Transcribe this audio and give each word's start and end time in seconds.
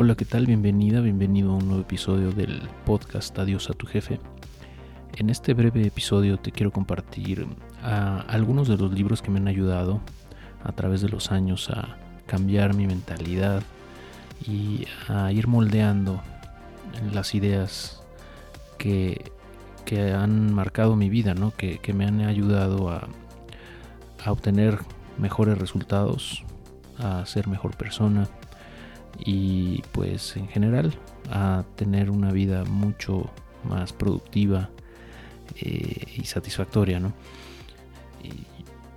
Hola, 0.00 0.14
¿qué 0.14 0.24
tal? 0.24 0.46
Bienvenida, 0.46 1.00
bienvenido 1.00 1.50
a 1.50 1.56
un 1.56 1.66
nuevo 1.66 1.82
episodio 1.82 2.30
del 2.30 2.68
podcast 2.86 3.36
Adiós 3.36 3.68
a 3.68 3.72
tu 3.72 3.84
jefe. 3.84 4.20
En 5.16 5.28
este 5.28 5.54
breve 5.54 5.84
episodio 5.84 6.36
te 6.36 6.52
quiero 6.52 6.70
compartir 6.70 7.48
a 7.82 8.20
algunos 8.20 8.68
de 8.68 8.76
los 8.76 8.92
libros 8.92 9.22
que 9.22 9.32
me 9.32 9.40
han 9.40 9.48
ayudado 9.48 10.00
a 10.62 10.70
través 10.70 11.00
de 11.00 11.08
los 11.08 11.32
años 11.32 11.68
a 11.70 11.96
cambiar 12.28 12.74
mi 12.74 12.86
mentalidad 12.86 13.64
y 14.46 14.86
a 15.08 15.32
ir 15.32 15.48
moldeando 15.48 16.22
las 17.12 17.34
ideas 17.34 18.00
que, 18.78 19.32
que 19.84 20.12
han 20.12 20.54
marcado 20.54 20.94
mi 20.94 21.08
vida, 21.10 21.34
¿no? 21.34 21.50
que, 21.50 21.78
que 21.80 21.92
me 21.92 22.06
han 22.06 22.20
ayudado 22.20 22.88
a, 22.88 23.08
a 24.24 24.30
obtener 24.30 24.78
mejores 25.18 25.58
resultados, 25.58 26.44
a 26.98 27.26
ser 27.26 27.48
mejor 27.48 27.76
persona 27.76 28.28
y 29.18 29.82
pues 29.92 30.36
en 30.36 30.48
general 30.48 30.94
a 31.30 31.64
tener 31.76 32.10
una 32.10 32.32
vida 32.32 32.64
mucho 32.64 33.30
más 33.64 33.92
productiva 33.92 34.70
eh, 35.56 36.04
y 36.16 36.24
satisfactoria, 36.24 37.00
¿no? 37.00 37.12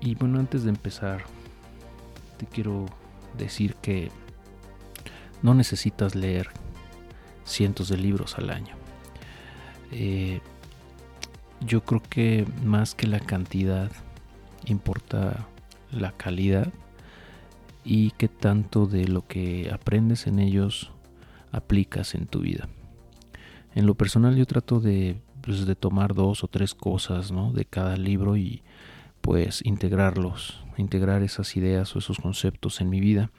Y, 0.02 0.16
bueno, 0.16 0.40
antes 0.40 0.64
de 0.64 0.70
empezar, 0.70 1.24
te 2.38 2.48
quiero 2.48 2.88
decir 3.38 3.76
que 3.76 4.10
no 5.44 5.54
necesitas 5.54 6.16
leer 6.16 6.50
cientos 7.46 7.88
de 7.88 7.98
libros 7.98 8.38
al 8.38 8.50
año. 8.50 8.76
Eh, 9.92 10.42
yo 11.62 11.84
creo 11.84 12.02
que 12.02 12.48
más 12.64 12.96
que 12.96 13.06
la 13.06 13.20
cantidad 13.20 13.92
importa 14.66 15.46
la 15.92 16.12
calidad 16.14 16.72
y 17.84 18.12
qué 18.12 18.28
tanto 18.28 18.86
de 18.86 19.08
lo 19.08 19.26
que 19.28 19.72
aprendes 19.72 20.28
en 20.28 20.40
ellos 20.40 20.92
aplicas 21.52 22.16
en 22.16 22.28
tu 22.28 22.40
vida. 22.40 22.70
En 23.74 23.86
lo 23.86 23.96
personal 23.96 24.36
yo 24.36 24.46
trato 24.46 24.80
de, 24.80 25.22
pues, 25.42 25.66
de 25.66 25.76
tomar 25.76 26.14
dos 26.14 26.44
o 26.44 26.48
tres 26.48 26.74
cosas 26.74 27.32
¿no? 27.32 27.52
de 27.54 27.66
cada 27.66 27.98
libro 27.98 28.38
y 28.38 28.64
pues 29.22 29.62
integrarlos, 29.66 30.64
integrar 30.78 31.22
esas 31.22 31.56
ideas 31.56 31.96
o 31.96 32.00
esos 32.00 32.20
conceptos 32.20 32.82
en 32.82 32.90
mi 32.90 33.00
vida. 33.00 33.32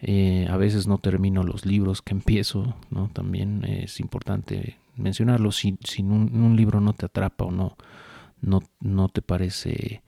Eh, 0.00 0.46
a 0.50 0.56
veces 0.56 0.86
no 0.86 0.98
termino 0.98 1.42
los 1.42 1.66
libros 1.66 2.02
que 2.02 2.12
empiezo, 2.12 2.74
¿no? 2.90 3.08
También 3.12 3.64
es 3.64 4.00
importante 4.00 4.78
mencionarlo. 4.96 5.52
Si, 5.52 5.78
si 5.84 6.02
un, 6.02 6.30
un, 6.34 6.56
libro 6.56 6.80
no 6.80 6.92
te 6.92 7.06
atrapa 7.06 7.44
o 7.44 7.50
no, 7.50 7.76
no, 8.40 8.62
no 8.80 9.08
te 9.08 9.22
parece 9.22 10.02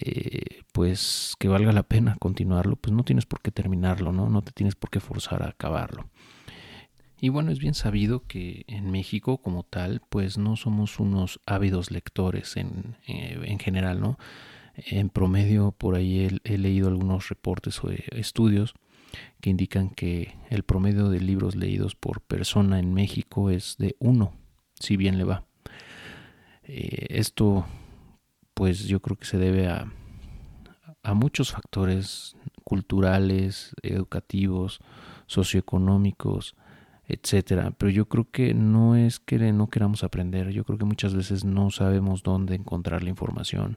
eh, 0.00 0.62
pues 0.72 1.34
que 1.38 1.48
valga 1.48 1.72
la 1.72 1.82
pena 1.82 2.16
continuarlo, 2.18 2.76
pues 2.76 2.94
no 2.94 3.04
tienes 3.04 3.26
por 3.26 3.40
qué 3.40 3.50
terminarlo, 3.50 4.12
¿no? 4.12 4.28
No 4.28 4.42
te 4.42 4.52
tienes 4.52 4.74
por 4.74 4.90
qué 4.90 5.00
forzar 5.00 5.42
a 5.42 5.48
acabarlo. 5.48 6.08
Y 7.20 7.30
bueno, 7.30 7.50
es 7.50 7.58
bien 7.58 7.74
sabido 7.74 8.26
que 8.26 8.64
en 8.68 8.90
México 8.90 9.38
como 9.38 9.64
tal, 9.64 10.00
pues 10.08 10.38
no 10.38 10.54
somos 10.56 11.00
unos 11.00 11.40
ávidos 11.46 11.90
lectores 11.90 12.56
en, 12.56 12.96
eh, 13.08 13.40
en 13.44 13.58
general, 13.58 14.00
¿no? 14.00 14.18
En 14.76 15.08
promedio, 15.08 15.72
por 15.72 15.96
ahí 15.96 16.28
he, 16.44 16.58
leído 16.58 16.86
algunos 16.86 17.28
reportes 17.28 17.82
o 17.82 17.90
estudios 17.90 18.74
que 19.40 19.50
indican 19.50 19.90
que 19.90 20.36
el 20.50 20.62
promedio 20.62 21.08
de 21.08 21.20
libros 21.20 21.56
leídos 21.56 21.96
por 21.96 22.20
persona 22.20 22.78
en 22.78 22.94
México 22.94 23.50
es 23.50 23.76
de 23.78 23.96
uno, 23.98 24.34
si 24.78 24.96
bien 24.96 25.18
le 25.18 25.24
va. 25.24 25.44
Eh, 26.62 27.06
esto 27.10 27.66
pues 28.58 28.88
yo 28.88 28.98
creo 28.98 29.16
que 29.16 29.24
se 29.24 29.38
debe 29.38 29.68
a, 29.68 29.86
a 31.04 31.14
muchos 31.14 31.52
factores 31.52 32.34
culturales, 32.64 33.70
educativos, 33.82 34.80
socioeconómicos, 35.26 36.56
etcétera. 37.06 37.70
Pero 37.78 37.90
yo 37.90 38.08
creo 38.08 38.28
que 38.32 38.54
no 38.54 38.96
es 38.96 39.20
que 39.20 39.38
no 39.52 39.70
queramos 39.70 40.02
aprender, 40.02 40.50
yo 40.50 40.64
creo 40.64 40.76
que 40.76 40.84
muchas 40.84 41.14
veces 41.14 41.44
no 41.44 41.70
sabemos 41.70 42.24
dónde 42.24 42.56
encontrar 42.56 43.04
la 43.04 43.10
información. 43.10 43.76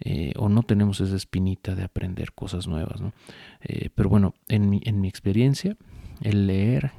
Eh, 0.00 0.32
o 0.38 0.48
no 0.48 0.62
tenemos 0.62 1.02
esa 1.02 1.14
espinita 1.14 1.74
de 1.74 1.84
aprender 1.84 2.32
cosas 2.32 2.66
nuevas. 2.66 3.02
¿no? 3.02 3.12
Eh, 3.60 3.90
pero 3.94 4.08
bueno, 4.08 4.32
en 4.48 4.70
mi, 4.70 4.80
en 4.86 5.02
mi 5.02 5.08
experiencia, 5.08 5.76
el 6.22 6.46
leer 6.46 6.92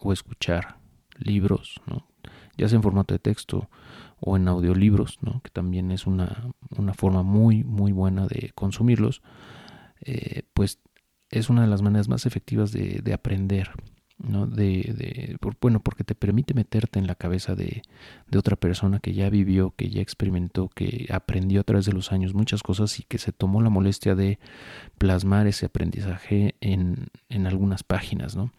o 0.00 0.10
escuchar 0.10 0.78
libros, 1.18 1.82
ya 2.56 2.66
sea 2.66 2.76
en 2.76 2.82
formato 2.82 3.12
de 3.12 3.18
texto 3.18 3.68
o 4.20 4.36
en 4.36 4.48
audiolibros, 4.48 5.18
¿no? 5.22 5.40
que 5.42 5.50
también 5.50 5.90
es 5.90 6.06
una, 6.06 6.48
una, 6.76 6.94
forma 6.94 7.22
muy, 7.22 7.64
muy 7.64 7.92
buena 7.92 8.26
de 8.26 8.52
consumirlos, 8.54 9.22
eh, 10.00 10.42
pues 10.54 10.80
es 11.30 11.50
una 11.50 11.62
de 11.62 11.68
las 11.68 11.82
maneras 11.82 12.08
más 12.08 12.26
efectivas 12.26 12.72
de, 12.72 13.00
de 13.02 13.12
aprender. 13.12 13.70
¿no? 14.18 14.46
De, 14.46 14.94
de, 14.96 15.36
bueno, 15.60 15.80
porque 15.80 16.02
te 16.02 16.14
permite 16.14 16.54
meterte 16.54 16.98
en 16.98 17.06
la 17.06 17.16
cabeza 17.16 17.54
de, 17.54 17.82
de, 18.28 18.38
otra 18.38 18.56
persona 18.56 18.98
que 18.98 19.12
ya 19.12 19.28
vivió, 19.28 19.74
que 19.76 19.90
ya 19.90 20.00
experimentó, 20.00 20.70
que 20.70 21.06
aprendió 21.10 21.60
a 21.60 21.64
través 21.64 21.84
de 21.84 21.92
los 21.92 22.12
años 22.12 22.32
muchas 22.32 22.62
cosas 22.62 22.98
y 22.98 23.02
que 23.02 23.18
se 23.18 23.32
tomó 23.32 23.60
la 23.60 23.68
molestia 23.68 24.14
de 24.14 24.38
plasmar 24.96 25.46
ese 25.46 25.66
aprendizaje 25.66 26.54
en, 26.62 27.08
en 27.28 27.46
algunas 27.46 27.82
páginas, 27.82 28.36
¿no? 28.36 28.52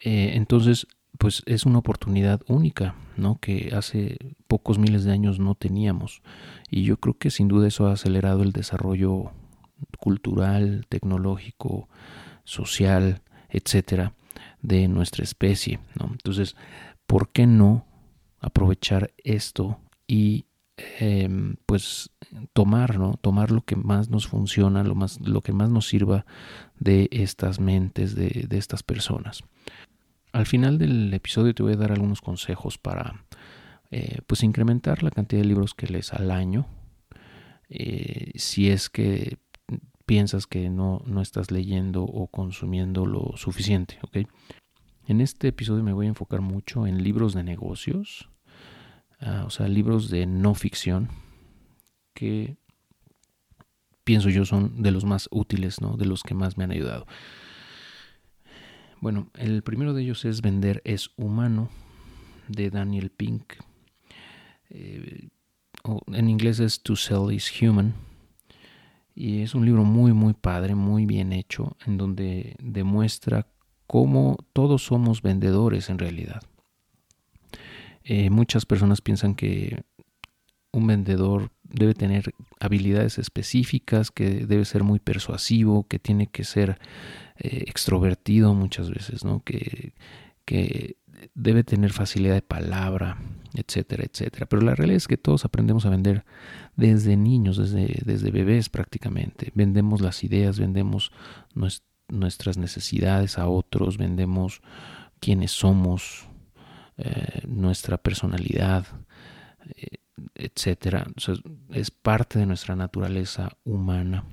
Eh, 0.00 0.32
entonces, 0.34 0.86
pues 1.18 1.42
es 1.46 1.64
una 1.64 1.78
oportunidad 1.78 2.40
única, 2.48 2.94
¿no? 3.16 3.38
Que 3.40 3.72
hace 3.74 4.18
pocos 4.46 4.78
miles 4.78 5.04
de 5.04 5.12
años 5.12 5.38
no 5.38 5.54
teníamos. 5.54 6.22
Y 6.70 6.82
yo 6.84 6.98
creo 6.98 7.16
que 7.18 7.30
sin 7.30 7.48
duda 7.48 7.68
eso 7.68 7.86
ha 7.86 7.92
acelerado 7.92 8.42
el 8.42 8.52
desarrollo 8.52 9.32
cultural, 9.98 10.86
tecnológico, 10.88 11.88
social, 12.44 13.22
etcétera, 13.48 14.14
de 14.62 14.88
nuestra 14.88 15.22
especie, 15.24 15.78
¿no? 15.98 16.08
Entonces, 16.10 16.56
¿por 17.06 17.30
qué 17.30 17.46
no 17.46 17.86
aprovechar 18.40 19.12
esto 19.22 19.78
y 20.06 20.46
eh, 20.76 21.28
pues 21.66 22.10
tomar, 22.52 22.98
¿no? 22.98 23.14
Tomar 23.14 23.52
lo 23.52 23.62
que 23.62 23.76
más 23.76 24.10
nos 24.10 24.26
funciona, 24.26 24.82
lo, 24.82 24.94
más, 24.94 25.20
lo 25.20 25.42
que 25.42 25.52
más 25.52 25.70
nos 25.70 25.86
sirva 25.86 26.26
de 26.78 27.08
estas 27.12 27.60
mentes, 27.60 28.16
de 28.16 28.46
estas 28.50 28.82
personas. 28.82 29.44
Al 30.34 30.46
final 30.46 30.78
del 30.78 31.14
episodio 31.14 31.54
te 31.54 31.62
voy 31.62 31.74
a 31.74 31.76
dar 31.76 31.92
algunos 31.92 32.20
consejos 32.20 32.76
para 32.76 33.24
eh, 33.92 34.18
pues 34.26 34.42
incrementar 34.42 35.04
la 35.04 35.12
cantidad 35.12 35.40
de 35.40 35.46
libros 35.46 35.74
que 35.74 35.86
lees 35.86 36.12
al 36.12 36.32
año. 36.32 36.66
Eh, 37.68 38.32
si 38.34 38.68
es 38.68 38.90
que 38.90 39.38
piensas 40.06 40.48
que 40.48 40.70
no, 40.70 41.00
no, 41.06 41.22
estás 41.22 41.52
leyendo 41.52 42.02
o 42.02 42.26
consumiendo 42.26 43.06
lo 43.06 43.36
suficiente. 43.36 44.00
En 45.06 45.20
este 45.20 45.46
episodio 45.46 45.84
me 45.84 45.92
voy 45.92 46.06
a 46.06 46.08
enfocar 46.08 46.40
mucho 46.40 46.88
en 46.88 47.04
libros 47.04 47.32
de 47.32 47.44
negocios, 47.44 48.28
uh, 49.22 49.46
o 49.46 49.50
sea, 49.50 49.68
libros 49.68 50.10
de 50.10 50.26
no 50.26 50.56
ficción, 50.56 51.10
que 52.12 52.56
pienso 54.02 54.30
yo 54.30 54.44
son 54.44 54.82
de 54.82 54.90
los 54.90 55.04
más 55.04 55.28
útiles, 55.30 55.80
¿no? 55.80 55.96
de 55.96 56.06
los 56.06 56.24
que 56.24 56.34
más 56.34 56.58
me 56.58 56.64
han 56.64 56.72
ayudado. 56.72 57.06
Bueno, 59.04 59.28
el 59.34 59.62
primero 59.62 59.92
de 59.92 60.00
ellos 60.00 60.24
es 60.24 60.40
Vender 60.40 60.80
es 60.86 61.10
humano, 61.18 61.68
de 62.48 62.70
Daniel 62.70 63.10
Pink. 63.10 63.52
Eh, 64.70 65.28
en 66.06 66.30
inglés 66.30 66.58
es 66.58 66.82
To 66.82 66.96
Sell 66.96 67.30
is 67.30 67.52
Human. 67.60 67.92
Y 69.14 69.42
es 69.42 69.54
un 69.54 69.66
libro 69.66 69.84
muy, 69.84 70.14
muy 70.14 70.32
padre, 70.32 70.74
muy 70.74 71.04
bien 71.04 71.34
hecho, 71.34 71.76
en 71.84 71.98
donde 71.98 72.56
demuestra 72.58 73.46
cómo 73.86 74.38
todos 74.54 74.86
somos 74.86 75.20
vendedores 75.20 75.90
en 75.90 75.98
realidad. 75.98 76.40
Eh, 78.04 78.30
muchas 78.30 78.64
personas 78.64 79.02
piensan 79.02 79.34
que 79.34 79.84
un 80.72 80.86
vendedor 80.86 81.50
debe 81.74 81.94
tener 81.94 82.34
habilidades 82.60 83.18
específicas, 83.18 84.10
que 84.10 84.46
debe 84.46 84.64
ser 84.64 84.84
muy 84.84 85.00
persuasivo, 85.00 85.86
que 85.88 85.98
tiene 85.98 86.28
que 86.28 86.44
ser 86.44 86.78
eh, 87.36 87.64
extrovertido 87.66 88.54
muchas 88.54 88.90
veces, 88.90 89.24
¿no? 89.24 89.40
Que, 89.40 89.94
que 90.44 90.96
debe 91.34 91.64
tener 91.64 91.92
facilidad 91.92 92.34
de 92.34 92.42
palabra, 92.42 93.18
etcétera, 93.54 94.04
etcétera. 94.04 94.46
Pero 94.46 94.62
la 94.62 94.74
realidad 94.74 94.96
es 94.96 95.08
que 95.08 95.16
todos 95.16 95.44
aprendemos 95.44 95.86
a 95.86 95.90
vender 95.90 96.24
desde 96.76 97.16
niños, 97.16 97.56
desde, 97.56 98.00
desde 98.04 98.30
bebés 98.30 98.68
prácticamente. 98.68 99.50
Vendemos 99.54 100.00
las 100.00 100.22
ideas, 100.24 100.58
vendemos 100.58 101.12
nuestras 102.08 102.56
necesidades 102.58 103.38
a 103.38 103.48
otros, 103.48 103.98
vendemos 103.98 104.60
quiénes 105.20 105.52
somos, 105.52 106.28
eh, 106.96 107.42
nuestra 107.48 107.96
personalidad, 107.98 108.86
eh, 109.76 109.98
etcétera. 110.34 111.06
es 111.70 111.90
parte 111.90 112.38
de 112.38 112.46
nuestra 112.46 112.76
naturaleza 112.76 113.56
humana. 113.64 114.24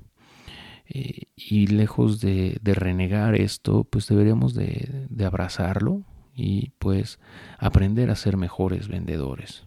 Eh, 0.86 1.28
y 1.36 1.68
lejos 1.68 2.20
de, 2.20 2.60
renegar 2.62 3.34
esto, 3.34 3.84
pues 3.84 4.08
deberíamos 4.08 4.54
de, 4.54 5.08
abrazarlo 5.24 6.02
y 6.34 6.70
pues 6.78 7.18
aprender 7.58 8.10
a 8.10 8.16
ser 8.16 8.36
mejores 8.36 8.88
vendedores. 8.88 9.64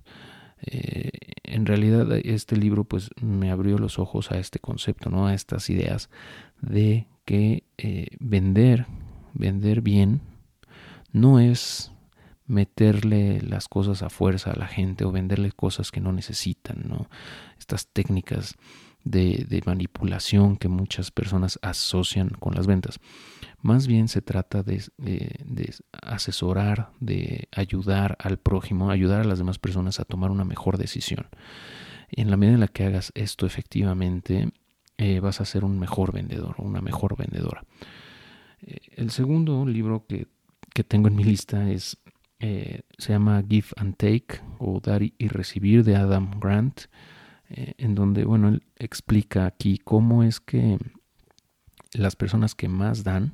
en 0.62 1.66
realidad 1.66 2.12
este 2.24 2.56
libro 2.58 2.86
pues 2.86 3.10
me 3.22 3.52
abrió 3.52 3.78
los 3.78 4.00
ojos 4.00 4.32
a 4.32 4.40
este 4.40 4.60
concepto, 4.60 5.10
¿no? 5.10 5.28
a 5.28 5.34
estas 5.34 5.70
ideas 5.70 6.10
de 6.62 7.08
que 7.26 7.64
vender, 8.20 8.88
vender 9.34 9.82
bien, 9.82 10.22
no 11.12 11.40
es 11.40 11.95
meterle 12.48 13.42
las 13.42 13.68
cosas 13.68 14.04
a 14.04 14.10
fuerza 14.10 14.52
a 14.52 14.60
la 14.60 14.68
gente 14.68 15.06
o 15.06 15.12
venderle 15.12 15.52
cosas 15.52 15.92
que 15.92 16.02
no 16.02 16.12
necesitan, 16.12 16.84
¿no? 16.88 17.10
Estas 17.58 17.88
técnicas 17.88 18.56
de, 19.06 19.62
manipulación 19.66 20.58
que 20.58 20.68
muchas 20.68 21.12
personas 21.12 21.60
asocian 21.62 22.30
con 22.30 22.56
las 22.56 22.68
ventas. 22.68 23.00
Más 23.62 23.88
bien 23.88 24.08
se 24.08 24.22
trata 24.22 24.64
de, 24.64 24.84
asesorar, 26.02 26.92
de 27.00 27.48
ayudar 27.52 28.18
al 28.20 28.38
prójimo, 28.38 28.90
ayudar 28.90 29.22
a 29.22 29.26
las 29.26 29.38
demás 29.38 29.60
personas 29.60 30.00
a 30.00 30.06
tomar 30.06 30.32
una 30.32 30.44
mejor 30.44 30.78
decisión. 30.78 31.28
En 32.10 32.30
la 32.30 32.38
medida 32.38 32.56
en 32.56 32.60
la 32.62 32.68
que 32.68 32.86
hagas 32.86 33.12
esto 33.16 33.46
efectivamente, 33.46 34.52
eh, 34.98 35.20
vas 35.20 35.42
a 35.42 35.46
ser 35.46 35.66
un 35.66 35.80
mejor 35.80 36.12
vendedor 36.12 36.56
o 36.58 36.64
una 36.64 36.82
mejor 36.82 37.18
vendedora. 37.18 37.64
Eh, 38.62 38.78
el 38.96 39.12
segundo 39.12 39.66
libro 39.66 40.06
que, 40.08 40.28
que 40.74 40.84
tengo 40.84 41.08
en 41.08 41.16
mi 41.16 41.24
lista 41.24 41.70
es 41.70 41.98
eh, 42.40 42.82
se 42.98 43.14
llama 43.14 43.44
Give 43.48 43.68
and 43.78 43.96
Take 43.96 44.42
o 44.60 44.80
Dar 44.80 45.02
y 45.04 45.28
Recibir 45.28 45.84
de 45.84 45.96
Adam 45.96 46.40
Grant, 46.40 46.82
eh, 47.50 47.74
en 47.78 47.96
donde, 47.96 48.26
bueno, 48.26 48.50
él 48.50 48.64
explica 48.78 49.46
aquí 49.46 49.78
cómo 49.78 50.24
es 50.24 50.40
que 50.40 50.78
las 51.94 52.16
personas 52.16 52.56
que 52.56 52.68
más 52.68 53.04
dan 53.04 53.32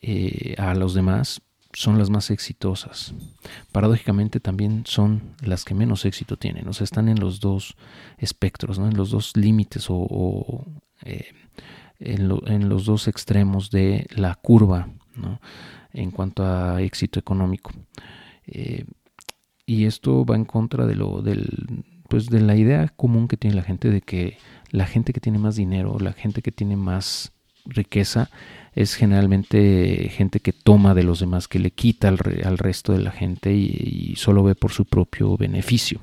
eh, 0.00 0.54
a 0.58 0.74
los 0.74 0.94
demás 0.94 1.42
son 1.72 1.98
las 1.98 2.08
más 2.08 2.30
exitosas. 2.30 3.14
Paradójicamente 3.72 4.40
también 4.40 4.84
son 4.86 5.34
las 5.42 5.64
que 5.64 5.74
menos 5.74 6.06
éxito 6.06 6.38
tienen. 6.38 6.68
O 6.68 6.72
sea, 6.72 6.84
están 6.84 7.10
en 7.10 7.20
los 7.20 7.40
dos 7.40 7.76
espectros, 8.16 8.78
¿no? 8.78 8.88
en 8.88 8.96
los 8.96 9.10
dos 9.10 9.36
límites 9.36 9.86
o, 9.90 10.64
en, 11.02 12.30
en, 12.46 12.68
los 12.70 12.86
dos 12.86 13.08
extremos 13.08 13.70
de 13.70 14.06
la 14.14 14.34
curva. 14.36 14.88
¿no? 15.14 15.40
En 15.96 16.10
cuanto 16.10 16.44
a 16.44 16.80
éxito 16.82 17.18
económico. 17.18 17.72
Eh, 18.46 18.84
y 19.64 19.86
esto 19.86 20.24
va 20.24 20.36
en 20.36 20.44
contra 20.44 20.86
de 20.86 20.94
lo 20.94 21.22
del 21.22 21.84
pues 22.08 22.26
de 22.26 22.40
la 22.40 22.54
idea 22.54 22.88
común 22.96 23.26
que 23.26 23.36
tiene 23.36 23.56
la 23.56 23.64
gente 23.64 23.90
de 23.90 24.00
que 24.00 24.38
la 24.70 24.86
gente 24.86 25.12
que 25.12 25.20
tiene 25.20 25.38
más 25.38 25.56
dinero, 25.56 25.98
la 25.98 26.12
gente 26.12 26.40
que 26.40 26.52
tiene 26.52 26.76
más 26.76 27.32
riqueza 27.64 28.30
es 28.74 28.94
generalmente 28.94 30.08
gente 30.12 30.38
que 30.40 30.52
toma 30.52 30.94
de 30.94 31.02
los 31.02 31.18
demás, 31.18 31.48
que 31.48 31.58
le 31.58 31.70
quita 31.70 32.08
al, 32.08 32.18
resto 32.58 32.92
de 32.92 33.00
la 33.00 33.10
gente 33.10 33.54
y, 33.54 34.14
solo 34.16 34.44
ve 34.44 34.54
por 34.54 34.70
su 34.70 34.84
propio 34.84 35.36
beneficio. 35.36 36.00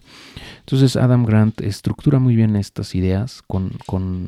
Entonces 0.60 0.96
Adam 0.96 1.26
Grant 1.26 1.62
estructura 1.62 2.20
muy 2.20 2.36
bien 2.36 2.56
estas 2.56 2.96
ideas 2.96 3.44
con, 3.44 4.28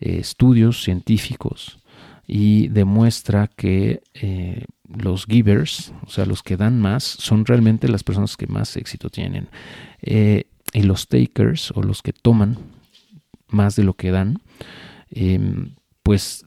eh, 0.00 0.18
estudios 0.20 0.82
científicos 0.82 1.78
y 2.26 2.68
demuestra 2.68 3.48
que 3.48 4.02
eh, 4.14 4.64
los 4.98 5.26
givers, 5.26 5.92
o 6.06 6.10
sea, 6.10 6.26
los 6.26 6.42
que 6.42 6.56
dan 6.56 6.80
más, 6.80 7.04
son 7.04 7.44
realmente 7.44 7.88
las 7.88 8.04
personas 8.04 8.36
que 8.36 8.46
más 8.46 8.76
éxito 8.76 9.10
tienen. 9.10 9.48
Eh, 10.02 10.44
y 10.72 10.82
los 10.82 11.08
takers, 11.08 11.70
o 11.72 11.82
los 11.82 12.02
que 12.02 12.12
toman 12.12 12.58
más 13.48 13.76
de 13.76 13.84
lo 13.84 13.94
que 13.94 14.10
dan, 14.10 14.38
em, 15.10 15.74
pues 16.02 16.44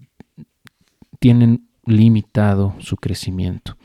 tienen 1.20 1.68
limitado 1.86 2.76
su 2.80 2.98
crecimiento 2.98 3.78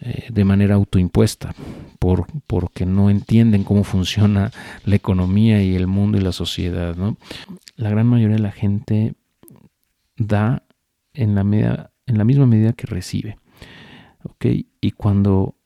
eh, 0.00 0.28
de 0.30 0.44
manera 0.44 0.74
autoimpuesta, 0.74 1.54
por, 1.98 2.26
porque 2.46 2.84
no 2.84 3.08
entienden 3.08 3.64
cómo 3.64 3.84
funciona 3.84 4.50
la 4.84 4.96
economía 4.96 5.62
y 5.62 5.74
el 5.74 5.86
mundo 5.86 6.18
y 6.18 6.20
la 6.20 6.32
sociedad. 6.32 6.96
La 7.76 7.90
gran 7.90 8.06
mayoría 8.06 8.36
de 8.36 8.42
la 8.42 8.52
gente 8.52 9.14
da 10.16 10.64
en 11.14 11.34
la, 11.34 11.90
en 12.06 12.18
la 12.18 12.24
misma 12.24 12.46
medida 12.46 12.72
que 12.72 12.86
recibe. 12.86 13.38
Y 14.40 14.92
cuando, 14.92 15.56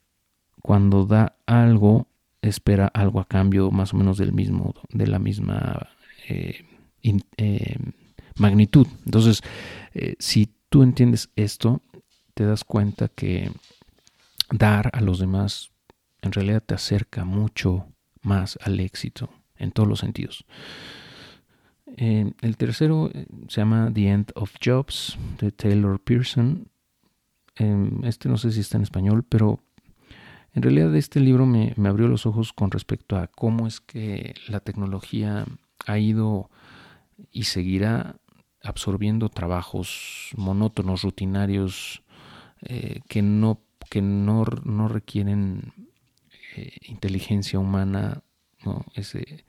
cuando 0.62 1.06
da 1.06 1.36
algo, 1.46 2.06
espera 2.42 2.86
algo 2.86 3.20
a 3.20 3.26
cambio 3.26 3.70
más 3.70 3.92
o 3.92 3.96
menos 3.96 4.18
del 4.18 4.32
mismo, 4.32 4.74
de 4.90 5.06
la 5.06 5.18
misma 5.18 5.88
eh, 6.28 6.64
eh, 7.02 7.76
magnitud. 8.36 8.86
Entonces, 9.04 9.42
eh, 9.94 10.16
si 10.18 10.50
tú 10.68 10.82
entiendes 10.82 11.30
esto, 11.36 11.82
te 12.34 12.44
das 12.44 12.64
cuenta 12.64 13.08
que 13.08 13.50
dar 14.50 14.90
a 14.94 15.00
los 15.00 15.18
demás 15.18 15.70
en 16.22 16.32
realidad 16.32 16.62
te 16.62 16.74
acerca 16.74 17.24
mucho 17.24 17.86
más 18.22 18.58
al 18.62 18.80
éxito 18.80 19.30
en 19.56 19.72
todos 19.72 19.88
los 19.88 20.00
sentidos. 20.00 20.44
el 21.96 22.56
tercero 22.56 23.10
se 23.48 23.60
llama 23.60 23.90
The 23.92 24.08
End 24.08 24.32
of 24.34 24.54
Jobs 24.62 25.18
de 25.38 25.50
Taylor 25.50 25.98
Pearson 25.98 26.68
este 28.04 28.28
no 28.28 28.36
sé 28.36 28.52
si 28.52 28.60
está 28.60 28.76
en 28.76 28.82
español, 28.82 29.24
pero 29.28 29.60
en 30.54 30.62
realidad 30.62 30.94
este 30.96 31.20
libro 31.20 31.46
me, 31.46 31.74
abrió 31.86 32.08
los 32.08 32.26
ojos 32.26 32.52
con 32.52 32.70
respecto 32.70 33.16
a 33.16 33.28
cómo 33.28 33.66
es 33.66 33.80
que 33.80 34.34
la 34.48 34.60
tecnología 34.60 35.44
ha 35.86 35.98
ido 35.98 36.50
y 37.30 37.44
seguirá 37.44 38.16
absorbiendo 38.62 39.28
trabajos 39.28 40.30
monótonos, 40.36 41.02
rutinarios, 41.02 42.02
eh, 42.62 43.00
que, 43.08 43.22
no, 43.22 43.60
que 43.88 44.02
no, 44.02 44.44
no 44.64 44.88
requieren 44.88 45.72
eh, 46.56 46.76
inteligencia 46.82 47.58
humana, 47.58 48.22
¿no? 48.64 48.84
Ese, 48.94 49.44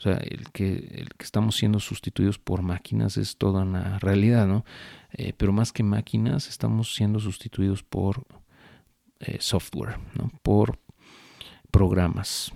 o 0.00 0.02
sea, 0.02 0.16
el 0.16 0.50
que, 0.50 0.76
el 0.92 1.10
que 1.10 1.24
estamos 1.24 1.56
siendo 1.56 1.78
sustituidos 1.78 2.38
por 2.38 2.62
máquinas 2.62 3.18
es 3.18 3.36
toda 3.36 3.64
una 3.64 3.98
realidad, 3.98 4.46
¿no? 4.46 4.64
Eh, 5.12 5.34
pero 5.36 5.52
más 5.52 5.72
que 5.72 5.82
máquinas, 5.82 6.48
estamos 6.48 6.94
siendo 6.94 7.20
sustituidos 7.20 7.82
por 7.82 8.26
eh, 9.18 9.36
software, 9.40 9.98
¿no? 10.14 10.30
Por 10.42 10.78
programas 11.70 12.50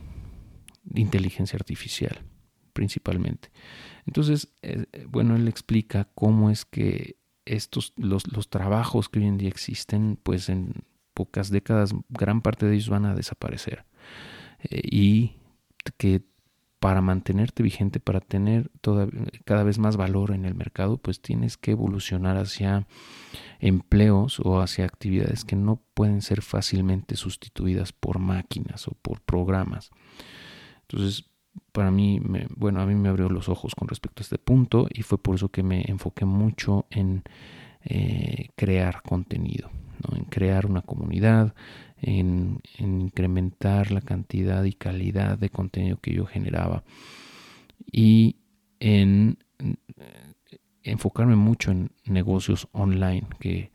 inteligencia 0.95 1.59
artificial, 1.59 2.25
principalmente. 2.73 3.51
Entonces, 4.07 4.49
eh, 4.63 4.87
bueno, 5.11 5.37
él 5.37 5.47
explica 5.47 6.09
cómo 6.15 6.49
es 6.49 6.65
que 6.65 7.19
estos, 7.45 7.93
los, 7.97 8.27
los 8.33 8.49
trabajos 8.49 9.11
que 9.11 9.19
hoy 9.19 9.27
en 9.27 9.37
día 9.37 9.51
existen, 9.51 10.19
pues 10.23 10.49
en 10.49 10.73
pocas 11.13 11.51
décadas, 11.51 11.93
gran 12.09 12.41
parte 12.41 12.65
de 12.65 12.77
ellos 12.77 12.89
van 12.89 13.05
a 13.05 13.15
desaparecer. 13.15 13.85
y 14.71 15.37
que 15.99 16.23
para 16.85 17.01
mantenerte 17.01 17.63
vigente, 17.63 17.99
para 17.99 18.21
tener 18.21 18.71
cada 19.47 19.63
vez 19.63 19.79
más 19.79 19.97
valor 19.97 20.33
en 20.33 20.45
el 20.45 20.55
mercado, 20.55 20.99
pues 20.99 21.23
tienes 21.23 21.57
que 21.57 21.71
evolucionar 21.71 22.37
hacia 22.37 22.87
empleos 23.59 24.39
o 24.39 24.61
hacia 24.61 24.85
actividades 24.85 25.47
que 25.47 25.57
no 25.57 25.81
pueden 25.95 26.21
ser 26.21 26.43
fácilmente 26.43 27.17
sustituidas 27.17 27.95
por 27.95 28.19
máquinas 28.19 28.87
o 28.87 28.91
por 29.01 29.23
programas. 29.23 29.93
Entonces, 30.83 31.25
para 31.73 31.91
mí, 31.91 32.21
bueno, 32.55 32.83
a 32.83 32.87
mí 32.87 32.95
me 32.95 33.09
abrió 33.09 33.31
los 33.31 33.49
ojos 33.49 33.75
con 33.75 33.89
respecto 33.89 34.21
a 34.21 34.25
este 34.25 34.37
punto 34.37 34.87
y 34.93 35.05
fue 35.05 35.17
por 35.17 35.37
eso 35.37 35.49
que 35.49 35.63
me 35.63 35.87
enfoqué 35.89 36.27
mucho 36.27 36.85
en 36.91 37.23
eh, 37.83 38.51
crear 38.57 39.01
contenido, 39.01 39.71
en 40.15 40.25
crear 40.25 40.67
una 40.67 40.83
comunidad, 40.83 41.55
en, 42.05 42.61
incrementar 42.79 43.91
la 43.91 44.01
cantidad 44.01 44.63
y 44.65 44.73
calidad 44.73 45.39
de 45.39 45.51
contenido 45.51 45.99
que 46.01 46.15
yo 46.15 46.27
generaba 46.27 46.85
y 47.91 48.37
en 48.81 49.39
enfocarme 50.83 51.37
mucho 51.37 51.71
en 51.71 51.91
negocios 52.05 52.69
online, 52.73 53.27
que 53.41 53.71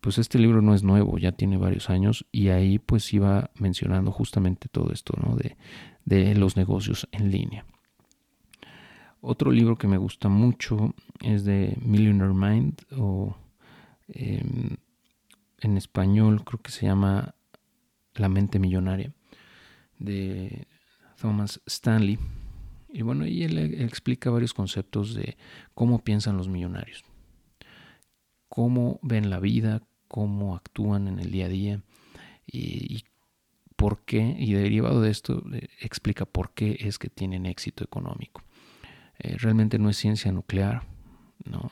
pues 0.00 0.18
este 0.18 0.38
libro 0.38 0.62
no 0.62 0.74
es 0.74 0.82
nuevo, 0.82 1.18
ya 1.18 1.32
tiene 1.32 1.56
varios 1.56 1.90
años 1.90 2.26
y 2.32 2.48
ahí 2.48 2.78
pues 2.78 3.12
iba 3.12 3.50
mencionando 3.58 4.10
justamente 4.10 4.68
todo 4.68 4.92
esto, 4.92 5.14
¿no? 5.22 5.36
De, 5.36 5.56
de 6.04 6.34
los 6.34 6.56
negocios 6.56 7.08
en 7.12 7.30
línea. 7.30 7.66
Otro 9.20 9.50
libro 9.50 9.76
que 9.76 9.88
me 9.88 9.96
gusta 9.96 10.28
mucho 10.28 10.94
es 11.20 11.44
de 11.44 11.76
Millionaire 11.82 12.34
Mind 12.34 12.82
o 12.96 13.36
em, 14.08 14.76
en 15.58 15.76
español 15.76 16.44
creo 16.44 16.60
que 16.60 16.70
se 16.70 16.86
llama 16.86 17.34
la 18.18 18.28
mente 18.28 18.58
millonaria 18.58 19.12
de 19.98 20.66
Thomas 21.20 21.60
Stanley. 21.66 22.18
Y 22.92 23.02
bueno, 23.02 23.26
y 23.26 23.42
él 23.42 23.58
explica 23.58 24.30
varios 24.30 24.54
conceptos 24.54 25.14
de 25.14 25.36
cómo 25.74 26.02
piensan 26.02 26.36
los 26.36 26.48
millonarios. 26.48 27.04
cómo 28.48 28.98
ven 29.02 29.28
la 29.28 29.40
vida, 29.40 29.82
cómo 30.08 30.54
actúan 30.56 31.08
en 31.08 31.18
el 31.18 31.30
día 31.30 31.46
a 31.46 31.48
día 31.48 31.82
y, 32.46 33.04
por 33.76 34.04
qué, 34.04 34.34
y 34.38 34.54
derivado 34.54 35.02
de 35.02 35.10
esto 35.10 35.42
eh, 35.52 35.68
explica 35.80 36.24
por 36.24 36.54
qué 36.54 36.76
es 36.80 36.98
que 36.98 37.10
tienen 37.10 37.44
éxito 37.44 37.84
económico. 37.84 38.42
Eh, 39.18 39.36
realmente 39.38 39.78
no 39.78 39.90
es 39.90 39.96
ciencia 39.96 40.32
nuclear, 40.32 40.84
¿no? 41.44 41.70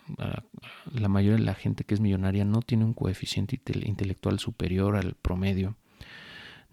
La 0.93 1.09
mayoría 1.09 1.39
de 1.39 1.45
la 1.45 1.55
gente 1.55 1.85
que 1.85 1.95
es 1.95 2.01
millonaria 2.01 2.45
no 2.45 2.61
tiene 2.61 2.85
un 2.85 2.95
coeficiente 2.95 3.61
intelectual 3.85 4.39
superior 4.39 4.97
al 4.97 5.15
promedio, 5.15 5.77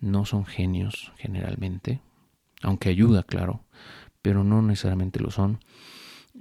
no 0.02 0.26
son 0.26 0.46
genios 0.46 1.14
generalmente, 1.18 2.02
aunque 2.62 2.90
ayuda, 2.90 3.24
claro, 3.24 3.64
pero 4.22 4.44
no 4.44 4.62
necesariamente 4.62 5.20
lo 5.20 5.32
son. 5.32 5.60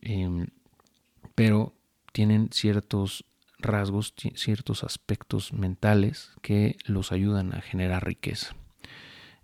Em, 0.02 0.48
pero 1.34 1.74
tienen 2.12 2.48
ciertos 2.52 3.24
rasgos, 3.58 4.14
ciertos 4.34 4.84
aspectos 4.84 5.52
mentales 5.52 6.32
que 6.42 6.76
los 6.86 7.12
ayudan 7.12 7.54
a 7.54 7.60
generar 7.60 8.04
riqueza. 8.04 8.56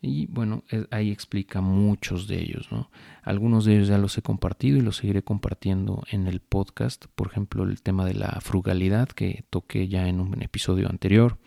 Y 0.00 0.26
bueno, 0.26 0.62
ahí 0.90 1.11
explica 1.11 1.61
muchos 1.61 2.28
de 2.28 2.40
ellos, 2.40 2.68
¿no? 2.70 2.90
Algunos 3.23 3.64
de 3.64 3.75
ellos 3.75 3.88
ya 3.88 3.99
los 3.99 4.16
he 4.18 4.23
compartido 4.23 4.76
y 4.76 4.82
los 4.82 4.96
seguiré 4.96 5.23
compartiendo 5.23 6.04
en 6.11 6.26
el 6.26 6.40
podcast. 6.40 7.06
Por 7.14 7.28
ejemplo, 7.28 7.64
el 7.64 7.82
tema 7.82 8.04
de 8.04 8.14
la 8.14 8.38
frugalidad 8.40 9.08
que 9.08 9.44
toqué 9.50 9.88
ya 9.88 10.06
en 10.06 10.20
un 10.20 10.42
episodio 10.42 10.88
anterior. 10.88 11.38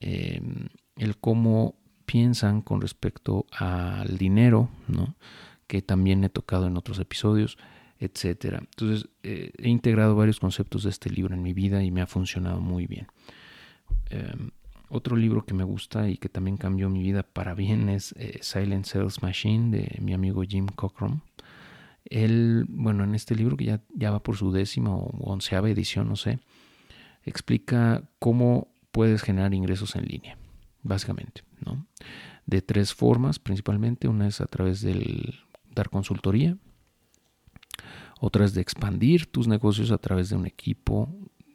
Em, 0.00 0.68
el 0.96 1.16
cómo 1.18 1.77
piensan 2.08 2.62
con 2.62 2.80
respecto 2.80 3.46
al 3.52 4.18
dinero, 4.18 4.70
¿no? 4.88 5.14
Que 5.66 5.82
también 5.82 6.24
he 6.24 6.30
tocado 6.30 6.66
en 6.66 6.76
otros 6.76 6.98
episodios 6.98 7.58
etcétera. 8.00 8.58
Entonces, 8.60 9.08
eh, 9.22 9.50
he 9.58 9.68
integrado 9.68 10.14
varios 10.14 10.40
conceptos 10.40 10.84
de 10.84 10.90
este 10.90 11.10
libro 11.10 11.34
en 11.34 11.42
mi 11.42 11.52
vida 11.52 11.82
y 11.82 11.90
me 11.90 12.00
ha 12.00 12.06
funcionado 12.06 12.60
muy 12.60 12.86
bien. 12.86 13.08
Em, 14.10 14.50
otro 14.88 15.16
libro 15.16 15.44
que 15.44 15.54
me 15.54 15.64
gusta 15.64 16.08
y 16.08 16.16
que 16.16 16.28
también 16.28 16.56
cambió 16.56 16.88
mi 16.88 17.02
vida 17.02 17.22
para 17.22 17.54
bien 17.54 17.88
es 17.88 18.14
eh, 18.16 18.38
Silent 18.40 18.86
Sales 18.86 19.22
Machine 19.22 19.76
de 19.76 19.98
mi 20.00 20.14
amigo 20.14 20.42
Jim 20.42 20.66
Cockrum. 20.66 21.20
Él, 22.04 22.64
bueno, 22.68 23.04
en 23.04 23.14
este 23.14 23.34
libro 23.34 23.56
que 23.56 23.66
ya, 23.66 23.82
ya 23.94 24.10
va 24.10 24.22
por 24.22 24.36
su 24.36 24.50
décima 24.50 24.94
o 24.94 25.10
onceava 25.30 25.68
edición, 25.68 26.08
no 26.08 26.16
sé, 26.16 26.38
explica 27.24 28.02
cómo 28.18 28.68
puedes 28.92 29.22
generar 29.22 29.52
ingresos 29.52 29.94
en 29.94 30.06
línea, 30.06 30.38
básicamente, 30.82 31.42
¿no? 31.64 31.86
De 32.46 32.62
tres 32.62 32.94
formas 32.94 33.38
principalmente. 33.38 34.08
Una 34.08 34.28
es 34.28 34.40
a 34.40 34.46
través 34.46 34.80
del 34.80 35.40
dar 35.74 35.90
consultoría, 35.90 36.56
otra 38.20 38.44
es 38.44 38.54
de 38.54 38.60
expandir 38.60 39.26
tus 39.26 39.46
negocios 39.46 39.90
a 39.90 39.98
través 39.98 40.30
de 40.30 40.36
un 40.36 40.46
equipo 40.46 41.08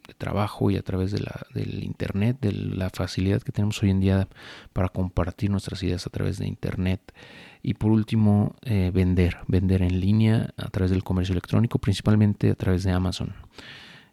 de 0.08 0.14
trabajo 0.14 0.70
y 0.72 0.78
a 0.78 0.82
través 0.82 1.12
de 1.12 1.20
la, 1.20 1.46
del 1.54 1.84
Internet, 1.84 2.38
de 2.42 2.52
la 2.52 2.90
facilidad 2.90 3.42
que 3.42 3.52
tenemos 3.52 3.82
hoy 3.84 3.90
en 3.90 4.00
día 4.00 4.28
para 4.72 4.90
compartir 4.90 5.50
nuestras 5.50 5.82
ideas 5.84 6.06
a 6.08 6.10
través 6.10 6.38
de 6.38 6.48
Internet. 6.48 7.14
Y 7.62 7.76
por 7.76 7.92
último, 7.92 8.56
eh, 8.64 8.92
vender, 8.94 9.38
vender 9.48 9.82
en 9.82 10.00
línea 10.00 10.54
a 10.58 10.70
través 10.70 10.92
del 10.92 11.04
comercio 11.04 11.34
electrónico, 11.34 11.80
principalmente 11.80 12.50
a 12.50 12.56
través 12.56 12.84
de 12.84 12.92
Amazon. 12.92 13.34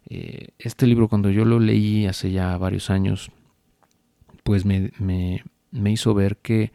Eh, 0.09 0.49
este 0.59 0.87
libro 0.87 1.07
cuando 1.07 1.29
yo 1.29 1.45
lo 1.45 1.59
leí 1.59 2.05
hace 2.05 2.31
ya 2.31 2.57
varios 2.57 2.89
años, 2.89 3.31
pues 4.43 4.65
me, 4.65 4.91
me, 4.99 5.43
me 5.71 5.91
hizo 5.91 6.13
ver 6.13 6.37
que 6.37 6.71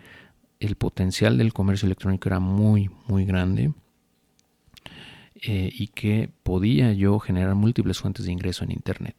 el 0.60 0.76
potencial 0.76 1.38
del 1.38 1.52
comercio 1.52 1.86
electrónico 1.86 2.28
era 2.28 2.40
muy, 2.40 2.90
muy 3.06 3.24
grande 3.24 3.72
eh, 5.42 5.70
y 5.72 5.88
que 5.88 6.30
podía 6.42 6.92
yo 6.92 7.18
generar 7.18 7.54
múltiples 7.54 7.98
fuentes 7.98 8.24
de 8.24 8.32
ingreso 8.32 8.64
en 8.64 8.72
Internet. 8.72 9.16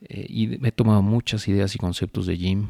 Eh, 0.00 0.26
y 0.28 0.66
he 0.66 0.72
tomado 0.72 1.02
muchas 1.02 1.46
ideas 1.48 1.74
y 1.74 1.78
conceptos 1.78 2.26
de 2.26 2.36
Jim 2.36 2.68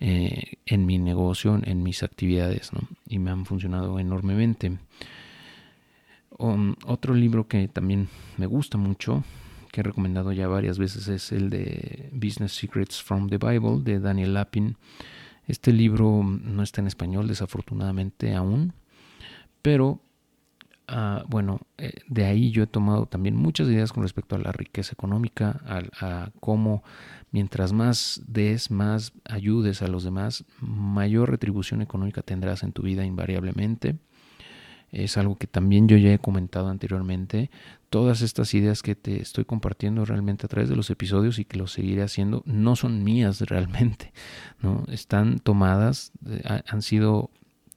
eh, 0.00 0.54
en 0.66 0.84
mi 0.84 0.98
negocio, 0.98 1.60
en 1.64 1.82
mis 1.82 2.02
actividades, 2.02 2.70
y 3.08 3.18
me 3.18 3.30
han 3.30 3.46
funcionado 3.46 3.98
enormemente. 3.98 4.78
Um, 6.38 6.74
otro 6.84 7.14
libro 7.14 7.46
que 7.46 7.68
también 7.68 8.08
me 8.36 8.46
gusta 8.46 8.76
mucho, 8.76 9.24
que 9.72 9.80
he 9.80 9.82
recomendado 9.82 10.30
ya 10.30 10.46
varias 10.46 10.78
veces, 10.78 11.08
es 11.08 11.32
el 11.32 11.50
de 11.50 12.10
Business 12.12 12.52
Secrets 12.52 13.02
from 13.02 13.28
the 13.28 13.38
Bible 13.38 13.80
de 13.82 13.98
Daniel 13.98 14.34
Lapin. 14.34 14.76
Este 15.48 15.72
libro 15.72 16.22
no 16.22 16.62
está 16.62 16.80
en 16.80 16.86
español, 16.86 17.26
desafortunadamente 17.26 18.34
aún, 18.36 18.74
pero 19.60 20.00
Ah, 20.88 21.24
bueno, 21.26 21.60
eh, 21.78 21.92
de 22.08 22.26
ahí 22.26 22.50
yo 22.50 22.64
he 22.64 22.66
tomado 22.66 23.06
también 23.06 23.34
muchas 23.34 23.66
ideas 23.68 23.92
con 23.94 24.02
respecto 24.02 24.36
a 24.36 24.38
la 24.38 24.52
riqueza 24.52 24.92
económica, 24.92 25.60
a, 25.64 26.30
cómo 26.40 26.82
mientras 27.30 27.72
más 27.72 28.20
des, 28.26 28.70
más 28.70 29.12
ayudes 29.24 29.80
a 29.80 29.88
los 29.88 30.04
demás, 30.04 30.44
mayor 30.60 31.30
retribución 31.30 31.80
económica 31.82 32.20
tendrás 32.20 32.62
en 32.62 32.72
tu 32.72 32.82
vida 32.82 33.06
invariablemente. 33.06 33.96
Es 34.92 35.16
algo 35.16 35.36
que 35.36 35.46
también 35.46 35.88
yo 35.88 35.96
ya 35.96 36.12
he 36.12 36.18
comentado 36.18 36.68
anteriormente. 36.68 37.50
Todas 37.88 38.20
estas 38.20 38.52
ideas 38.52 38.82
que 38.82 38.94
te 38.94 39.22
estoy 39.22 39.46
compartiendo 39.46 40.04
realmente 40.04 40.44
a 40.44 40.48
través 40.48 40.68
de 40.68 40.76
los 40.76 40.90
episodios 40.90 41.38
y 41.38 41.46
que 41.46 41.56
lo 41.56 41.66
seguiré 41.66 42.02
haciendo 42.02 42.42
no 42.44 42.76
son 42.76 43.02
mías 43.02 43.40
realmente, 43.48 44.12
¿no? 44.60 44.84
Están 44.88 45.40
tomadas, 45.40 46.12
eh, 46.28 46.62
han 46.68 46.82
sido 46.82 47.30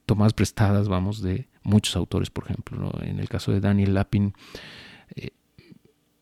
tomadas 0.04 0.34
prestadas, 0.34 0.88
vamos, 0.88 1.22
de 1.22 1.48
muchos 1.62 1.96
autores, 1.96 2.28
por 2.28 2.44
ejemplo. 2.44 2.92
En 3.00 3.18
el 3.18 3.30
caso 3.30 3.50
de 3.50 3.60
Daniel 3.60 3.94
Lapin, 3.94 4.34
eh, 5.16 5.30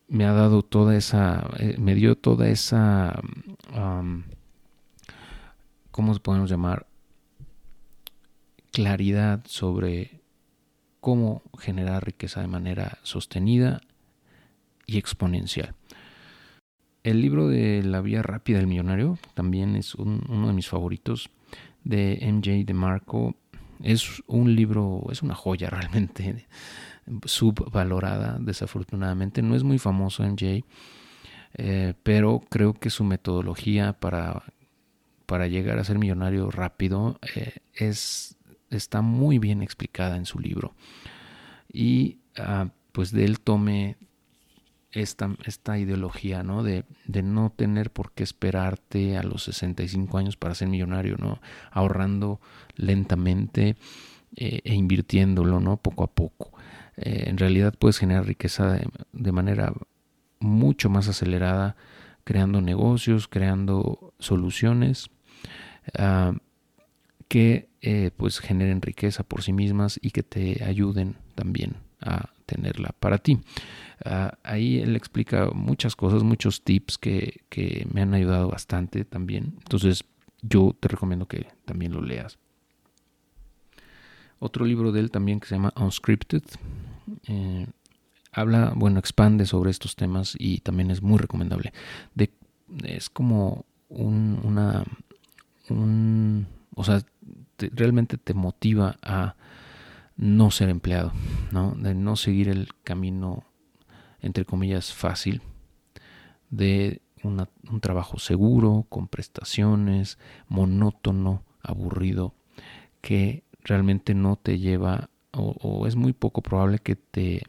me 0.07 0.25
ha 0.25 0.31
dado 0.31 0.63
toda 0.63 0.95
esa, 0.95 1.45
eh, 1.59 1.75
me 1.77 1.93
dio 1.93 2.17
toda 2.17 2.47
esa, 2.47 3.21
¿cómo 5.91 6.13
se 6.13 6.19
podemos 6.21 6.49
llamar? 6.49 6.87
Claridad 8.71 9.43
sobre 9.45 10.24
cómo 11.05 11.43
generar 11.59 12.03
riqueza 12.03 12.41
de 12.41 12.47
manera 12.47 12.97
sostenida 13.03 13.79
y 14.87 14.97
exponencial. 14.97 15.75
El 17.03 17.21
libro 17.21 17.47
de 17.47 17.83
La 17.83 18.01
Vía 18.01 18.23
Rápida 18.23 18.57
del 18.57 18.65
Millonario 18.65 19.19
también 19.35 19.75
es 19.75 19.93
uno 19.93 20.47
de 20.47 20.53
mis 20.53 20.67
favoritos 20.67 21.29
de 21.83 22.17
MJ 22.23 22.65
DeMarco 22.65 23.35
es 23.83 24.23
un 24.25 24.55
libro, 24.55 25.03
es 25.11 25.21
una 25.21 25.35
joya 25.35 25.69
realmente, 25.69 26.47
subvalorada 27.25 28.39
desafortunadamente. 28.39 29.43
No 29.43 29.55
es 29.55 29.61
muy 29.61 29.77
famoso 29.77 30.23
MJ, 30.23 30.65
eh, 31.53 31.93
pero 32.01 32.41
creo 32.49 32.73
que 32.73 32.89
su 32.89 33.03
metodología 33.03 33.93
para, 33.93 34.41
para 35.27 35.45
llegar 35.45 35.77
a 35.77 35.83
ser 35.83 35.99
millonario 35.99 36.49
rápido 36.49 37.19
eh, 37.35 37.57
es, 37.75 38.39
está 38.69 39.01
muy 39.01 39.39
bien 39.39 39.61
explicada 39.61 40.17
en 40.17 40.25
su 40.25 40.39
libro. 40.39 40.73
Y 41.71 42.19
ah, 42.37 42.69
pues 42.91 43.11
de 43.11 43.25
él 43.25 43.39
tome 43.39 43.97
esta, 44.91 45.35
esta 45.45 45.77
ideología, 45.77 46.43
¿no? 46.43 46.63
De, 46.63 46.85
de, 47.05 47.21
no 47.21 47.51
tener 47.55 47.91
por 47.91 48.13
qué 48.13 48.23
esperarte 48.23 49.17
a 49.17 49.23
los 49.23 49.43
65 49.43 50.17
años 50.17 50.37
para 50.37 50.55
ser 50.55 50.69
millonario, 50.69 51.17
¿no? 51.17 51.41
Ahorrando 51.71 52.39
lentamente 52.75 53.75
eh, 54.37 54.61
e 54.63 54.73
invirtiéndolo, 54.73 55.59
¿no? 55.59 55.77
Poco 55.77 56.03
a 56.03 56.07
poco. 56.07 56.51
Eh, 56.97 57.25
en 57.27 57.37
realidad 57.37 57.73
puedes 57.77 57.97
generar 57.97 58.25
riqueza 58.25 58.79
de, 59.11 59.31
manera 59.31 59.73
mucho 60.39 60.89
más 60.89 61.07
acelerada, 61.07 61.75
creando 62.23 62.61
negocios, 62.61 63.27
creando 63.27 64.13
soluciones 64.19 65.09
ah, 65.97 66.33
que 67.27 67.69
eh, 67.87 68.09
pues 68.17 68.39
generen 68.39 68.81
riqueza 68.81 69.21
por 69.21 69.43
sí 69.43 69.53
mismas 69.53 69.99
y 70.01 70.09
que 70.09 70.23
te 70.23 70.63
ayuden 70.63 71.17
también 71.35 71.75
a 72.01 72.31
tenerla 72.47 72.95
para 72.99 73.19
ti. 73.19 73.37
Ah, 74.03 74.39
ahí 74.41 74.79
él 74.79 74.95
explica 74.95 75.51
muchas 75.53 75.95
cosas, 75.95 76.23
muchos 76.23 76.63
tips 76.63 76.97
que, 76.97 77.41
que 77.47 77.85
me 77.93 78.01
han 78.01 78.15
ayudado 78.15 78.49
bastante 78.49 79.05
también. 79.05 79.53
Entonces 79.59 80.03
yo 80.41 80.75
te 80.79 80.87
recomiendo 80.87 81.27
que 81.27 81.45
también 81.65 81.93
lo 81.93 82.01
leas. 82.01 82.39
Otro 84.39 84.65
libro 84.65 84.91
de 84.91 85.01
él 85.01 85.11
también 85.11 85.39
que 85.39 85.47
se 85.47 85.53
llama 85.53 85.71
Unscripted. 85.75 86.41
Eh, 87.27 87.67
habla, 88.31 88.73
bueno, 88.75 88.97
expande 88.97 89.45
sobre 89.45 89.69
estos 89.69 89.95
temas 89.95 90.35
y 90.39 90.61
también 90.61 90.89
es 90.89 91.03
muy 91.03 91.19
recomendable. 91.19 91.71
De, 92.15 92.31
es 92.83 93.11
como 93.11 93.65
un, 93.89 94.39
una, 94.43 94.83
un, 95.69 96.47
o 96.75 96.83
sea, 96.83 97.01
realmente 97.57 98.17
te 98.17 98.33
motiva 98.33 98.97
a 99.01 99.35
no 100.17 100.51
ser 100.51 100.69
empleado, 100.69 101.11
¿no? 101.51 101.71
De 101.75 101.93
no 101.93 102.15
seguir 102.15 102.49
el 102.49 102.69
camino, 102.83 103.43
entre 104.21 104.45
comillas, 104.45 104.93
fácil, 104.93 105.41
de 106.49 107.01
un 107.23 107.81
trabajo 107.81 108.19
seguro, 108.19 108.85
con 108.89 109.07
prestaciones, 109.07 110.19
monótono, 110.47 111.43
aburrido, 111.61 112.35
que 113.01 113.43
realmente 113.63 114.13
no 114.13 114.35
te 114.35 114.59
lleva 114.59 115.09
o, 115.37 115.85
es 115.87 115.95
muy 115.95 116.13
poco 116.13 116.41
probable 116.41 116.79
que 116.79 116.95
te, 116.95 117.43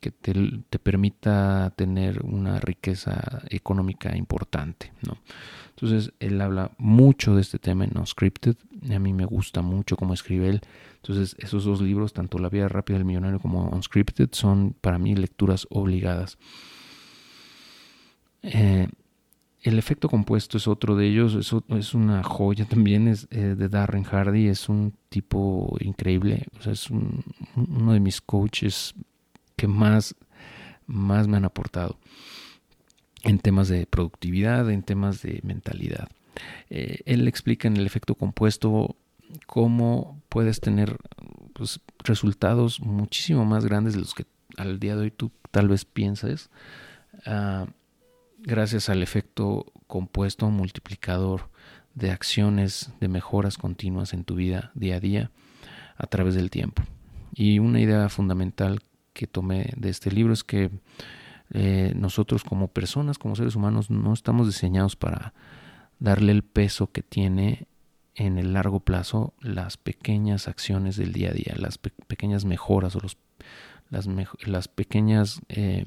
que 0.00 0.10
te, 0.10 0.78
permita 0.78 1.72
tener 1.76 2.22
una 2.24 2.60
riqueza 2.60 3.42
económica 3.48 4.16
importante, 4.16 4.92
¿no? 5.06 5.18
Entonces, 5.76 6.14
él 6.20 6.40
habla 6.40 6.70
mucho 6.78 7.34
de 7.34 7.42
este 7.42 7.58
tema 7.58 7.84
en 7.84 7.90
No 7.92 8.06
Scripted. 8.06 8.56
A 8.90 8.98
mí 8.98 9.12
me 9.12 9.26
gusta 9.26 9.60
mucho 9.60 9.96
cómo 9.96 10.14
escribe 10.14 10.48
él. 10.48 10.60
Entonces, 10.96 11.36
esos 11.38 11.64
dos 11.64 11.82
libros, 11.82 12.14
tanto 12.14 12.38
La 12.38 12.48
vida 12.48 12.66
rápida 12.66 12.96
del 12.96 13.04
millonario 13.04 13.40
como 13.40 13.68
Unscripted, 13.68 14.30
son 14.32 14.74
para 14.80 14.98
mí 14.98 15.14
lecturas 15.14 15.66
obligadas. 15.68 16.38
Eh, 18.42 18.88
el 19.60 19.78
efecto 19.78 20.08
compuesto 20.08 20.56
es 20.56 20.66
otro 20.66 20.96
de 20.96 21.08
ellos, 21.08 21.34
es, 21.34 21.52
es 21.76 21.92
una 21.92 22.22
joya 22.22 22.64
también, 22.64 23.08
es 23.08 23.28
eh, 23.30 23.54
de 23.56 23.68
Darren 23.68 24.04
Hardy, 24.04 24.48
es 24.48 24.68
un 24.68 24.94
tipo 25.08 25.76
increíble, 25.80 26.46
o 26.58 26.62
sea, 26.62 26.72
es 26.72 26.88
uno 26.90 27.92
de 27.92 27.98
mis 28.00 28.20
coaches 28.20 28.94
que 29.56 29.66
más, 29.66 30.14
más 30.86 31.26
me 31.26 31.36
han 31.36 31.44
aportado 31.44 31.98
en 33.26 33.40
temas 33.40 33.68
de 33.68 33.86
productividad, 33.86 34.70
en 34.70 34.82
temas 34.82 35.20
de 35.20 35.40
mentalidad. 35.42 36.08
Eh, 36.70 37.00
él 37.06 37.26
explica 37.26 37.66
en 37.66 37.76
el 37.76 37.86
efecto 37.86 38.14
compuesto 38.14 38.96
cómo 39.46 40.22
puedes 40.28 40.60
tener 40.60 40.96
pues, 41.52 41.80
resultados 42.04 42.80
muchísimo 42.80 43.44
más 43.44 43.64
grandes 43.64 43.94
de 43.94 44.00
los 44.00 44.14
que 44.14 44.26
al 44.56 44.78
día 44.78 44.94
de 44.94 45.02
hoy 45.02 45.10
tú 45.10 45.32
tal 45.50 45.68
vez 45.68 45.84
pienses. 45.84 46.50
Ah, 47.24 47.66
gracias 48.38 48.88
al 48.88 49.02
efecto 49.02 49.66
compuesto 49.88 50.48
multiplicador 50.50 51.50
de 51.94 52.12
acciones, 52.12 52.92
de 53.00 53.08
mejoras 53.08 53.58
continuas 53.58 54.12
en 54.12 54.24
tu 54.24 54.36
vida 54.36 54.70
día 54.74 54.96
a 54.96 55.00
día 55.00 55.30
a 55.96 56.06
través 56.06 56.34
del 56.36 56.50
tiempo. 56.50 56.82
Y 57.34 57.58
una 57.58 57.80
idea 57.80 58.08
fundamental 58.08 58.80
que 59.12 59.26
tomé 59.26 59.72
de 59.76 59.88
este 59.88 60.12
libro 60.12 60.32
es 60.32 60.44
que 60.44 60.70
eh, 61.50 61.92
nosotros 61.96 62.44
como 62.44 62.68
personas, 62.68 63.18
como 63.18 63.36
seres 63.36 63.56
humanos, 63.56 63.90
no 63.90 64.12
estamos 64.12 64.46
diseñados 64.46 64.96
para 64.96 65.32
darle 65.98 66.32
el 66.32 66.42
peso 66.42 66.90
que 66.90 67.02
tiene 67.02 67.66
en 68.14 68.38
el 68.38 68.52
largo 68.52 68.80
plazo 68.80 69.34
las 69.40 69.76
pequeñas 69.76 70.48
acciones 70.48 70.96
del 70.96 71.12
día 71.12 71.30
a 71.30 71.32
día, 71.32 71.54
las 71.56 71.78
pequeñas 71.78 72.44
mejoras 72.44 72.96
o 72.96 73.00
los, 73.00 73.18
las, 73.90 74.68
pequeñas 74.68 75.40
eh, 75.48 75.84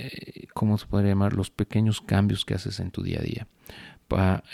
eh, 0.00 0.46
¿cómo 0.54 0.78
se 0.78 0.86
podría 0.86 1.10
llamar? 1.10 1.32
Los 1.32 1.50
pequeños 1.50 2.00
cambios 2.00 2.44
que 2.44 2.54
haces 2.54 2.78
en 2.78 2.92
tu 2.92 3.02
día 3.02 3.18
a 3.18 3.22
día. 3.22 3.48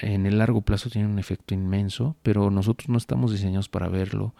en 0.00 0.24
el 0.24 0.38
largo 0.38 0.62
plazo 0.62 0.88
tiene 0.88 1.06
un 1.06 1.18
efecto 1.18 1.52
inmenso, 1.52 2.16
pero 2.22 2.50
nosotros 2.50 2.88
no 2.88 2.96
estamos 2.96 3.30
diseñados 3.30 3.68
para 3.68 3.88
verlo 3.88 4.34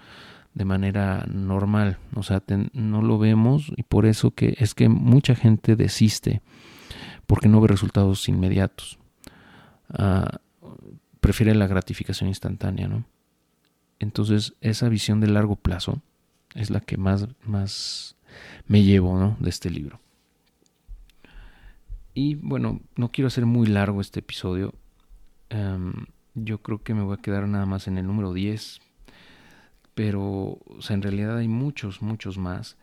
de 0.54 0.64
manera 0.64 1.26
normal, 1.28 1.98
o 2.14 2.22
sea, 2.22 2.42
no 2.72 3.02
lo 3.02 3.18
vemos 3.18 3.72
y 3.76 3.82
por 3.82 4.06
eso 4.06 4.30
que 4.30 4.54
es 4.58 4.74
que 4.74 4.88
mucha 4.88 5.34
gente 5.34 5.76
desiste 5.76 6.42
porque 7.26 7.48
no 7.48 7.60
ve 7.60 7.68
resultados 7.68 8.28
inmediatos. 8.28 8.98
Ah, 9.90 10.40
prefiere 11.20 11.54
la 11.54 11.66
gratificación 11.66 12.28
instantánea, 12.28 12.86
¿no? 12.86 13.04
Entonces, 13.98 14.54
esa 14.60 14.88
visión 14.88 15.20
de 15.20 15.28
largo 15.28 15.56
plazo 15.56 16.02
es 16.54 16.70
la 16.70 16.80
que 16.80 16.96
más, 16.96 17.26
más 17.44 18.16
me 18.66 18.82
llevo 18.82 19.18
¿no? 19.18 19.36
de 19.40 19.50
este 19.50 19.70
libro. 19.70 20.00
Y 22.12 22.36
bueno, 22.36 22.80
no 22.96 23.10
quiero 23.10 23.28
hacer 23.28 23.46
muy 23.46 23.66
largo 23.66 24.00
este 24.00 24.20
episodio. 24.20 24.74
Em, 25.48 25.92
yo 26.34 26.62
creo 26.62 26.82
que 26.82 26.94
me 26.94 27.02
voy 27.02 27.14
a 27.14 27.22
quedar 27.22 27.48
nada 27.48 27.66
más 27.66 27.88
en 27.88 27.98
el 27.98 28.06
número 28.06 28.32
10. 28.32 28.80
Pero, 29.94 30.58
o 30.66 30.80
sea, 30.80 30.94
en 30.94 31.02
realidad 31.02 31.36
hay 31.36 31.48
muchos, 31.48 32.02
muchos 32.02 32.38
más. 32.38 32.76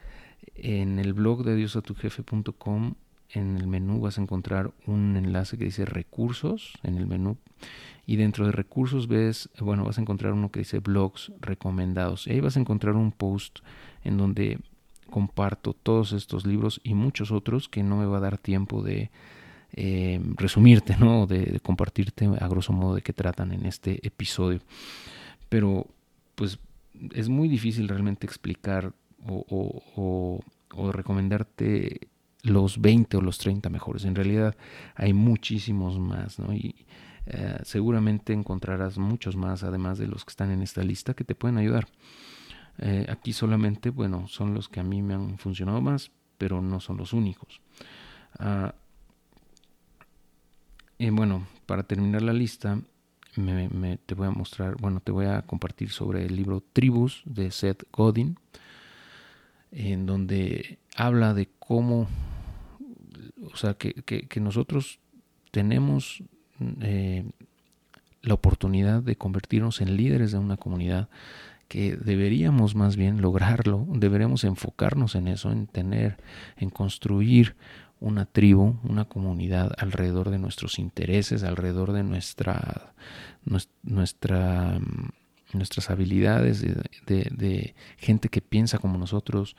En 0.56 1.00
el 1.00 1.14
blog 1.14 1.44
de 1.44 1.56
diosatujefe.com, 1.56 2.96
en 3.34 3.58
el 3.58 3.68
menú 3.68 4.00
vas 4.02 4.18
a 4.18 4.22
encontrar 4.22 4.72
un 4.88 5.16
enlace 5.16 5.58
que 5.58 5.66
dice 5.66 5.86
recursos 5.86 6.74
en 6.84 6.98
el 6.98 7.08
menú. 7.08 7.38
Y 8.06 8.16
dentro 8.16 8.46
de 8.46 8.52
recursos 8.52 9.08
ves, 9.08 9.50
bueno, 9.60 9.86
vas 9.86 9.98
a 9.98 10.02
encontrar 10.02 10.34
uno 10.34 10.52
que 10.52 10.60
dice 10.60 10.80
blogs 10.80 11.32
recomendados. 11.40 12.28
Y 12.28 12.32
ahí 12.32 12.40
vas 12.40 12.58
a 12.58 12.60
encontrar 12.60 12.96
un 12.96 13.12
post 13.12 13.60
en 14.04 14.18
donde 14.18 14.60
comparto 15.10 15.74
todos 15.74 16.14
estos 16.14 16.46
libros 16.46 16.82
y 16.84 16.94
muchos 16.94 17.32
otros 17.32 17.70
que 17.70 17.84
no 17.84 17.98
me 17.98 18.06
va 18.06 18.18
a 18.18 18.22
dar 18.22 18.38
tiempo 18.38 18.82
de 18.82 19.12
eh, 19.74 20.20
resumirte, 20.36 20.98
¿no? 20.98 21.28
De, 21.28 21.60
compartirte 21.62 22.26
a 22.26 22.48
grosso 22.48 22.74
modo 22.74 22.96
de 22.96 23.02
qué 23.02 23.14
tratan 23.14 23.52
en 23.52 23.66
este 23.66 24.06
episodio. 24.06 24.60
Pero, 25.50 25.88
pues, 26.36 26.60
es 27.14 27.30
muy 27.30 27.48
difícil 27.48 27.88
realmente 27.88 28.26
explicar 28.26 28.94
o, 29.26 30.40
recomendarte 30.94 32.08
los 32.44 32.82
20 32.82 33.18
o 33.18 33.22
los 33.22 33.38
30 33.38 33.70
mejores. 33.70 34.06
En 34.06 34.16
realidad 34.16 34.56
hay 34.96 35.14
muchísimos 35.14 36.00
más, 36.00 36.40
¿no? 36.40 36.54
Y 36.54 36.86
eh, 37.28 37.60
seguramente 37.64 38.34
encontrarás 38.34 38.98
muchos 38.98 39.36
más, 39.36 39.64
además 39.64 40.00
de 40.00 40.08
los 40.08 40.26
que 40.26 40.32
están 40.32 40.50
en 40.52 40.62
esta 40.62 40.84
lista, 40.84 41.14
que 41.14 41.24
te 41.24 41.36
pueden 41.36 41.58
ayudar. 41.58 41.88
Eh, 42.80 43.06
aquí 43.10 43.34
solamente, 43.34 43.90
bueno, 43.90 44.28
son 44.28 44.54
los 44.54 44.70
que 44.70 44.80
a 44.80 44.84
mí 44.84 45.02
me 45.02 45.14
han 45.14 45.38
funcionado 45.38 45.82
más, 45.82 46.12
pero 46.38 46.62
no 46.62 46.80
son 46.80 46.98
los 46.98 47.14
únicos. 47.14 47.62
Ah, 48.40 48.74
bueno, 51.12 51.48
para 51.66 51.84
terminar 51.84 52.22
la 52.22 52.34
lista, 52.34 52.80
me, 53.36 53.98
te 53.98 54.16
voy 54.16 54.28
a 54.28 54.32
mostrar, 54.32 54.76
bueno, 54.78 55.00
te 55.00 55.12
voy 55.12 55.26
a 55.26 55.42
compartir 55.44 55.90
sobre 55.90 56.26
el 56.26 56.36
libro 56.36 56.62
Tribus 56.74 57.22
de 57.26 57.52
Seth 57.52 57.84
Godin, 57.92 58.38
en 59.72 60.06
donde 60.06 60.80
habla 60.96 61.34
de 61.34 61.50
cómo, 61.60 62.08
o 63.52 63.56
sea, 63.56 63.76
que, 63.76 63.94
que, 63.94 64.40
nosotros 64.40 65.00
tenemos 65.52 66.24
eh, 66.82 67.24
la 68.22 68.34
oportunidad 68.34 69.02
de 69.02 69.16
convertirnos 69.16 69.82
en 69.82 69.96
líderes 69.96 70.32
de 70.32 70.38
una 70.38 70.58
comunidad 70.58 71.10
que 71.70 71.96
deberíamos 71.96 72.76
más 72.76 72.98
bien 72.98 73.22
lograrlo, 73.22 73.88
deberíamos 73.88 74.44
enfocarnos 74.44 75.16
en 75.16 75.30
eso, 75.30 75.54
en 75.54 75.68
tener, 75.68 76.18
en 76.58 76.70
construir 76.70 77.56
una 78.02 78.26
tribu, 78.26 78.80
una 78.84 79.06
comunidad 79.06 79.72
alrededor 79.78 80.32
de 80.32 80.40
nuestros 80.40 80.80
intereses, 80.80 81.44
alrededor 81.44 81.94
de 81.94 82.04
nuestra, 82.04 82.94
nuestra, 83.84 84.80
mm, 84.80 85.10
nuestras 85.54 85.90
habilidades, 85.90 86.62
de, 87.06 87.76
gente 87.98 88.30
que 88.30 88.42
piensa 88.42 88.80
como 88.80 88.98
nosotros, 88.98 89.56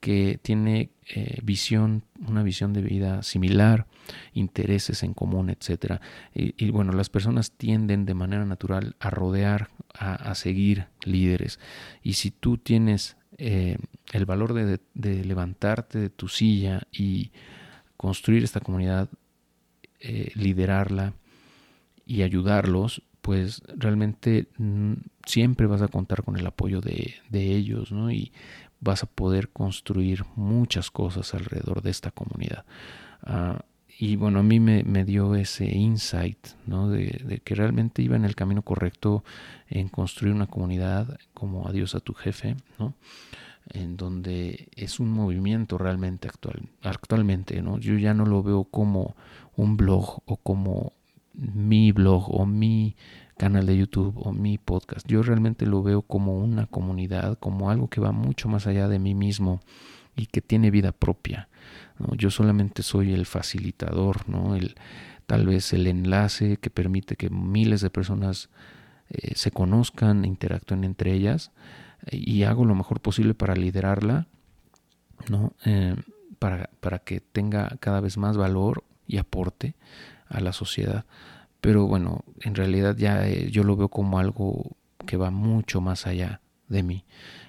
que 0.00 0.40
tiene 0.42 0.90
eh, 1.14 1.38
visión, 1.44 2.02
una 2.26 2.42
visión 2.42 2.72
de 2.72 2.80
vida 2.80 3.22
similar, 3.22 3.86
intereses 4.32 5.02
en 5.02 5.14
común, 5.14 5.50
etc. 5.50 6.00
Y, 6.34 6.70
bueno, 6.70 6.92
las 6.92 7.10
personas 7.10 7.52
tienden 7.52 8.06
de 8.06 8.14
manera 8.14 8.44
natural 8.44 8.96
a 8.98 9.10
rodear, 9.10 9.68
a, 9.94 10.34
seguir 10.34 10.86
líderes. 11.04 11.60
Y 12.02 12.14
si 12.14 12.30
tú 12.30 12.56
tienes 12.56 13.16
eh, 13.38 13.76
el 14.12 14.24
valor 14.24 14.54
de, 14.54 14.80
levantarte 15.24 15.98
de 15.98 16.10
tu 16.10 16.28
silla 16.28 16.82
y 16.90 17.30
construir 18.02 18.42
esta 18.42 18.58
comunidad, 18.58 19.08
eh, 20.00 20.32
liderarla 20.34 21.14
y 22.04 22.22
ayudarlos, 22.22 23.02
pues 23.20 23.62
realmente 23.76 24.48
mm, 24.58 24.94
siempre 25.24 25.68
vas 25.68 25.82
a 25.82 25.88
contar 25.88 26.24
con 26.24 26.36
el 26.36 26.44
apoyo 26.44 26.80
de, 26.80 27.14
de 27.30 27.54
ellos, 27.54 27.92
¿no? 27.92 28.10
Y 28.10 28.32
vas 28.80 29.04
a 29.04 29.06
poder 29.06 29.50
construir 29.50 30.24
muchas 30.34 30.90
cosas 30.90 31.32
alrededor 31.32 31.80
de 31.82 31.90
esta 31.90 32.10
comunidad. 32.10 32.64
Ah, 33.22 33.64
y 33.96 34.16
bueno, 34.16 34.40
a 34.40 34.42
mí 34.42 34.58
me, 34.58 35.04
dio 35.04 35.36
ese 35.36 35.66
insight 35.66 36.48
¿no? 36.66 36.88
de, 36.88 37.40
que 37.44 37.54
realmente 37.54 38.02
iba 38.02 38.16
en 38.16 38.24
el 38.24 38.34
camino 38.34 38.62
correcto 38.62 39.22
en 39.68 39.88
construir 39.88 40.34
una 40.34 40.48
comunidad 40.48 41.20
como 41.34 41.68
Adiós 41.68 41.94
a 41.94 42.00
tu 42.00 42.12
jefe, 42.12 42.56
¿no? 42.80 42.94
En 43.70 43.96
donde 43.96 44.68
es 44.76 45.00
un 45.00 45.10
movimiento 45.10 45.78
realmente 45.78 46.28
actual, 46.28 46.68
actualmente. 46.82 47.62
¿no? 47.62 47.78
Yo 47.78 47.96
ya 47.96 48.14
no 48.14 48.26
lo 48.26 48.42
veo 48.42 48.64
como 48.64 49.16
un 49.56 49.76
blog 49.76 50.20
o 50.26 50.36
como 50.36 50.92
mi 51.34 51.92
blog 51.92 52.34
o 52.34 52.46
mi 52.46 52.96
canal 53.38 53.66
de 53.66 53.76
YouTube 53.76 54.14
o 54.16 54.32
mi 54.32 54.58
podcast. 54.58 55.06
Yo 55.08 55.22
realmente 55.22 55.66
lo 55.66 55.82
veo 55.82 56.02
como 56.02 56.36
una 56.38 56.66
comunidad, 56.66 57.38
como 57.38 57.70
algo 57.70 57.88
que 57.88 58.00
va 58.00 58.12
mucho 58.12 58.48
más 58.48 58.66
allá 58.66 58.88
de 58.88 58.98
mí 58.98 59.14
mismo 59.14 59.60
y 60.14 60.26
que 60.26 60.42
tiene 60.42 60.70
vida 60.70 60.92
propia. 60.92 61.48
Yo 62.16 62.30
solamente 62.30 62.82
soy 62.82 63.12
el 63.12 63.26
facilitador, 63.26 64.28
¿no? 64.28 64.56
el, 64.56 64.74
tal 65.26 65.46
vez 65.46 65.72
el 65.72 65.86
enlace 65.86 66.56
que 66.58 66.70
permite 66.70 67.16
que 67.16 67.30
miles 67.30 67.80
de 67.80 67.90
personas 67.90 68.50
eh, 69.08 69.32
se 69.34 69.50
conozcan, 69.50 70.24
interactúen 70.24 70.84
entre 70.84 71.12
ellas 71.12 71.52
y 72.10 72.42
hago 72.42 72.64
lo 72.64 72.74
mejor 72.74 73.00
posible 73.00 73.34
para 73.34 73.54
liderarla, 73.54 74.26
¿no? 75.28 75.52
Eh, 75.64 75.96
para, 76.38 76.70
para 76.80 76.98
que 76.98 77.20
tenga 77.20 77.76
cada 77.80 78.00
vez 78.00 78.16
más 78.16 78.36
valor 78.36 78.84
y 79.06 79.18
aporte 79.18 79.74
a 80.28 80.40
la 80.40 80.52
sociedad 80.52 81.04
pero 81.62 81.86
bueno, 81.86 82.24
en 82.40 82.56
realidad 82.56 82.96
ya 82.96 83.26
eh, 83.28 83.48
yo 83.52 83.62
lo 83.62 83.76
veo 83.76 83.88
como 83.88 84.18
algo 84.18 84.76
que 85.06 85.16
va 85.16 85.30
mucho 85.30 85.80
más 85.80 86.08
allá 86.08 86.40
de 86.68 86.82
mí 86.82 87.04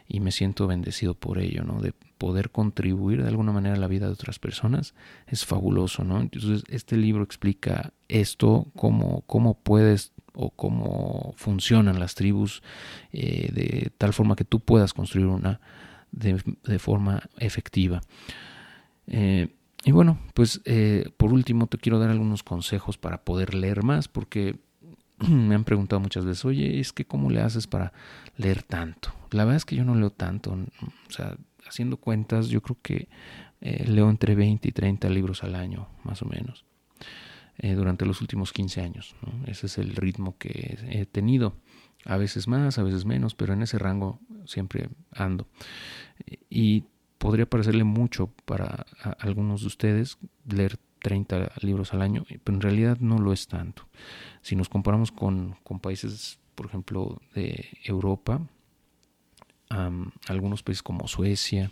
y 0.07 0.19
me 0.19 0.31
siento 0.31 0.67
bendecido 0.67 1.15
por 1.15 1.39
ello, 1.39 1.63
¿no? 1.63 1.81
De 1.81 1.93
poder 2.19 2.51
contribuir 2.51 3.23
de 3.23 3.29
alguna 3.29 3.51
manera 3.51 3.73
a 3.73 3.79
la 3.79 3.87
vida 3.87 4.05
de 4.05 4.13
otras 4.13 4.37
personas 4.37 4.93
es 5.25 5.45
fabuloso, 5.45 6.03
¿no? 6.03 6.21
Entonces 6.21 6.63
este 6.69 6.95
libro 6.95 7.23
explica 7.23 7.91
esto, 8.07 8.67
cómo, 8.75 9.23
cómo 9.25 9.55
puedes 9.55 10.11
o 10.33 10.49
cómo 10.49 11.33
funcionan 11.37 11.99
las 11.99 12.15
tribus 12.15 12.63
eh, 13.11 13.49
de 13.53 13.91
tal 13.97 14.13
forma 14.13 14.35
que 14.35 14.45
tú 14.45 14.59
puedas 14.59 14.93
construir 14.93 15.27
una 15.27 15.59
de, 16.11 16.79
forma 16.79 17.23
efectiva. 17.37 18.01
Eh, 19.07 19.49
y 19.85 19.91
bueno, 19.91 20.19
pues 20.33 20.61
eh, 20.65 21.09
por 21.17 21.33
último 21.33 21.67
te 21.67 21.77
quiero 21.77 21.99
dar 21.99 22.09
algunos 22.09 22.43
consejos 22.43 22.97
para 22.97 23.23
poder 23.23 23.53
leer 23.53 23.83
más, 23.83 24.07
porque 24.07 24.59
me 25.27 25.55
han 25.55 25.63
preguntado 25.63 25.99
muchas 25.99 26.25
veces, 26.25 26.45
oye, 26.45 26.79
es 26.79 26.93
que 26.93 27.05
¿cómo 27.05 27.29
le 27.29 27.41
haces 27.41 27.67
para 27.67 27.93
leer 28.37 28.63
tanto? 28.63 29.13
La 29.31 29.45
verdad 29.45 29.57
es 29.57 29.65
que 29.65 29.75
yo 29.75 29.85
no 29.85 29.95
leo 29.95 30.11
tanto, 30.11 30.51
o 30.51 31.11
sea, 31.11 31.37
haciendo 31.67 31.97
cuentas, 31.97 32.49
yo 32.49 32.61
creo 32.61 32.77
que 32.81 33.07
leo 33.61 34.09
entre 34.09 34.35
20 34.35 34.67
y 34.67 34.71
30 34.73 35.09
libros 35.09 35.41
al 35.43 35.55
año, 35.55 35.87
más 36.03 36.21
o 36.21 36.25
menos, 36.25 36.65
eh, 37.59 37.73
durante 37.73 38.05
los 38.05 38.21
últimos 38.21 38.51
15 38.51 38.81
años. 38.81 39.15
Ese 39.45 39.67
es 39.67 39.77
el 39.77 39.95
ritmo 39.95 40.37
que 40.37 40.77
he 40.89 41.05
tenido, 41.05 41.55
a 42.05 42.17
veces 42.17 42.47
más, 42.47 42.77
a 42.79 42.83
veces 42.83 43.05
menos, 43.05 43.35
pero 43.35 43.53
en 43.53 43.61
ese 43.61 43.77
rango 43.77 44.19
siempre 44.45 44.89
ando. 45.11 45.47
Y 46.49 46.85
podría 47.17 47.45
parecerle 47.45 47.83
mucho 47.83 48.27
para 48.45 48.85
algunos 49.19 49.61
de 49.61 49.67
ustedes 49.67 50.17
leer 50.49 50.77
30 51.03 51.51
libros 51.61 51.93
al 51.93 52.01
año, 52.01 52.25
pero 52.43 52.55
en 52.55 52.61
realidad 52.61 52.97
no 52.99 53.19
lo 53.19 53.33
es 53.33 53.47
tanto. 53.47 53.87
Si 54.41 54.55
nos 54.55 54.69
comparamos 54.69 55.11
con, 55.11 55.55
países, 55.81 56.39
por 56.55 56.65
ejemplo, 56.65 57.21
de 57.35 57.69
Europa, 57.83 58.41
algunos 59.69 60.63
países 60.63 60.81
como 60.81 61.07
Suecia 61.07 61.71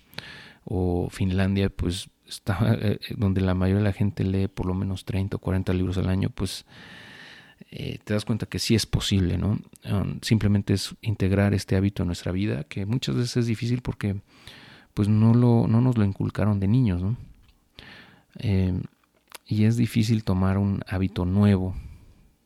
o 0.64 1.10
Finlandia, 1.10 1.70
pues 1.70 2.10
está 2.32 2.78
eh, 2.80 3.00
donde 3.16 3.42
la 3.42 3.54
mayoría 3.54 3.80
de 3.80 3.86
la 3.90 3.94
gente 3.94 4.24
lee 4.24 4.48
por 4.48 4.66
lo 4.66 4.74
menos 4.74 5.06
30 5.06 5.38
o 5.38 5.40
40 5.40 5.74
libros 5.74 5.98
al 5.98 6.10
año, 6.10 6.30
pues 6.30 6.66
eh, 7.70 8.00
te 8.04 8.14
das 8.14 8.26
cuenta 8.26 8.46
que 8.48 8.60
sí 8.60 8.76
es 8.76 8.86
posible, 8.86 9.38
¿no? 9.38 9.60
simplemente 10.22 10.74
es 10.74 10.96
integrar 11.02 11.54
este 11.54 11.76
hábito 11.76 12.04
en 12.04 12.08
nuestra 12.08 12.32
vida, 12.32 12.64
que 12.66 12.86
muchas 12.86 13.16
veces 13.16 13.38
es 13.38 13.46
difícil 13.48 13.82
porque 13.82 14.22
pues 14.94 15.08
no, 15.08 15.34
lo, 15.34 15.68
no 15.68 15.82
nos 15.82 15.98
lo 15.98 16.04
inculcaron 16.04 16.60
de 16.60 16.68
niños, 16.68 17.02
¿no? 17.02 17.16
Eh, 18.40 18.80
y 19.46 19.66
es 19.66 19.78
difícil 19.78 20.24
tomar 20.24 20.58
un 20.58 20.82
hábito 20.88 21.26
nuevo, 21.26 21.76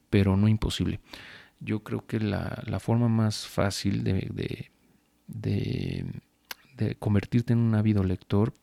pero 0.09 0.37
no 0.37 0.47
imposible. 0.47 0.99
Yo 1.59 1.83
creo 1.83 2.05
que 2.05 2.19
la, 2.19 2.79
forma 2.79 3.07
más 3.07 3.47
fácil 3.47 4.03
de, 4.03 4.69
de, 5.27 6.05
convertirte 6.99 7.53
en 7.53 7.59
un 7.59 7.75
hábito 7.75 8.03
lector 8.03 8.53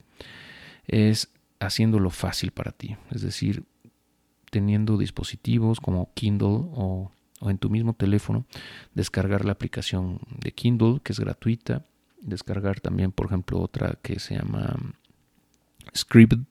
es 0.86 1.32
haciéndolo 1.60 2.10
fácil 2.10 2.50
para 2.50 2.72
ti. 2.72 2.96
Es 3.10 3.22
decir, 3.22 3.64
teniendo 4.50 4.98
dispositivos 4.98 5.80
como 5.80 6.12
Kindle 6.14 6.68
o, 6.74 7.10
en 7.40 7.58
tu 7.58 7.70
mismo 7.70 7.94
teléfono, 7.94 8.44
descargar 8.94 9.44
la 9.44 9.52
aplicación 9.52 10.20
de 10.38 10.52
Kindle, 10.52 11.00
que 11.02 11.12
es 11.12 11.20
gratuita. 11.20 11.86
Descargar 12.20 12.80
también, 12.80 13.10
por 13.10 13.26
ejemplo, 13.26 13.60
otra 13.60 13.98
que 14.00 14.20
se 14.20 14.36
llama 14.36 14.76
Scribd, 15.96 16.44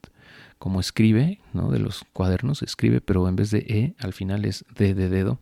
como 0.60 0.80
escribe, 0.80 1.40
¿no? 1.54 1.72
De 1.72 1.80
los 1.80 2.04
cuadernos, 2.12 2.62
escribe, 2.62 3.00
pero 3.00 3.28
en 3.30 3.36
vez 3.36 3.52
de 3.52 3.60
E, 3.60 3.96
al 4.00 4.14
final 4.14 4.44
es 4.46 4.66
D 4.76 4.94
de 4.94 5.08
dedo. 5.08 5.40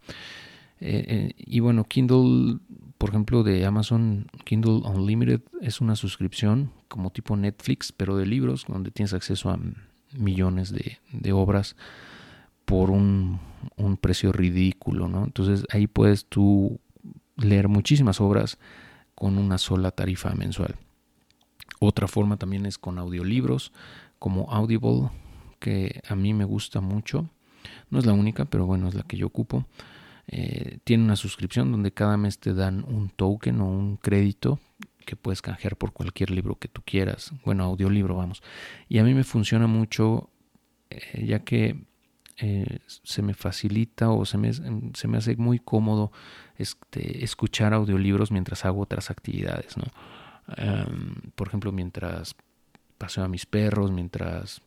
Eh, 0.79 1.05
eh, 1.07 1.33
y 1.35 1.61
bueno, 1.61 1.83
Kindle, 1.83 2.59
por 2.97 3.09
ejemplo, 3.09 3.43
de 3.43 3.65
Amazon, 3.65 4.27
Kindle 4.45 4.81
Unlimited 4.85 5.41
es 5.61 5.81
una 5.81 5.95
suscripción 5.95 6.71
como 6.89 7.11
tipo 7.11 7.37
Netflix, 7.37 7.93
pero 7.93 8.17
de 8.17 8.25
libros, 8.25 8.65
donde 8.67 8.91
tienes 8.91 9.13
acceso 9.13 9.49
a 9.49 9.59
millones 10.17 10.73
de, 10.73 11.31
obras 11.31 11.77
por 12.65 12.89
un, 12.89 13.39
precio 14.01 14.31
ridículo, 14.33 15.07
¿no? 15.07 15.23
Entonces 15.23 15.65
ahí 15.71 15.87
puedes 15.87 16.25
tú 16.25 16.79
leer 17.37 17.69
muchísimas 17.69 18.19
obras 18.19 18.57
con 19.15 19.37
una 19.37 19.57
sola 19.57 19.91
tarifa 19.91 20.33
mensual. 20.33 20.75
Otra 21.79 22.07
forma 22.07 22.37
también 22.37 22.65
es 22.65 22.77
con 22.77 22.97
audiolibros 22.97 23.71
como 24.17 24.51
Audible, 24.51 25.09
que 25.59 26.01
a 26.09 26.15
mí 26.15 26.33
me 26.33 26.43
gusta 26.43 26.81
mucho. 26.81 27.29
No 27.89 27.99
es 27.99 28.05
la 28.05 28.13
única, 28.13 28.45
pero 28.45 28.65
bueno, 28.65 28.87
es 28.87 28.95
la 28.95 29.03
que 29.03 29.17
yo 29.17 29.27
ocupo. 29.27 29.65
Eh, 30.27 30.79
tiene 30.83 31.03
una 31.03 31.15
suscripción 31.15 31.71
donde 31.71 31.91
cada 31.91 32.17
mes 32.17 32.39
te 32.39 32.53
dan 32.53 32.83
un 32.87 33.09
token 33.09 33.61
o 33.61 33.65
un 33.65 33.97
crédito 33.97 34.59
que 35.09 35.15
puedes 35.15 35.41
canjear 35.41 35.75
por 35.75 35.91
cualquier 35.91 36.29
libro 36.29 36.59
que 36.59 36.67
tú 36.67 36.83
quieras. 36.85 37.33
Bueno, 37.43 37.63
audiolibro, 37.63 38.15
vamos. 38.15 38.43
Y 38.87 38.99
a 38.99 39.03
mí 39.03 39.15
me 39.15 39.23
funciona 39.23 39.65
mucho 39.65 40.29
eh, 40.91 41.25
ya 41.25 41.39
que 41.39 41.83
eh, 42.37 42.77
se 42.85 43.23
me 43.23 43.33
facilita 43.33 44.11
o 44.11 44.23
se 44.25 44.37
me, 44.37 44.53
se 44.53 45.07
me 45.07 45.17
hace 45.17 45.35
muy 45.35 45.57
cómodo 45.57 46.11
este, 46.57 47.23
escuchar 47.23 47.73
audiolibros 47.73 48.31
mientras 48.31 48.65
hago 48.65 48.81
otras 48.81 49.09
actividades. 49.09 49.77
¿no? 49.77 49.85
Em, 50.57 51.15
por 51.33 51.47
ejemplo, 51.47 51.71
mientras 51.71 52.35
paseo 52.99 53.23
a 53.23 53.27
mis 53.29 53.47
perros, 53.47 53.91
mientras 53.91 54.61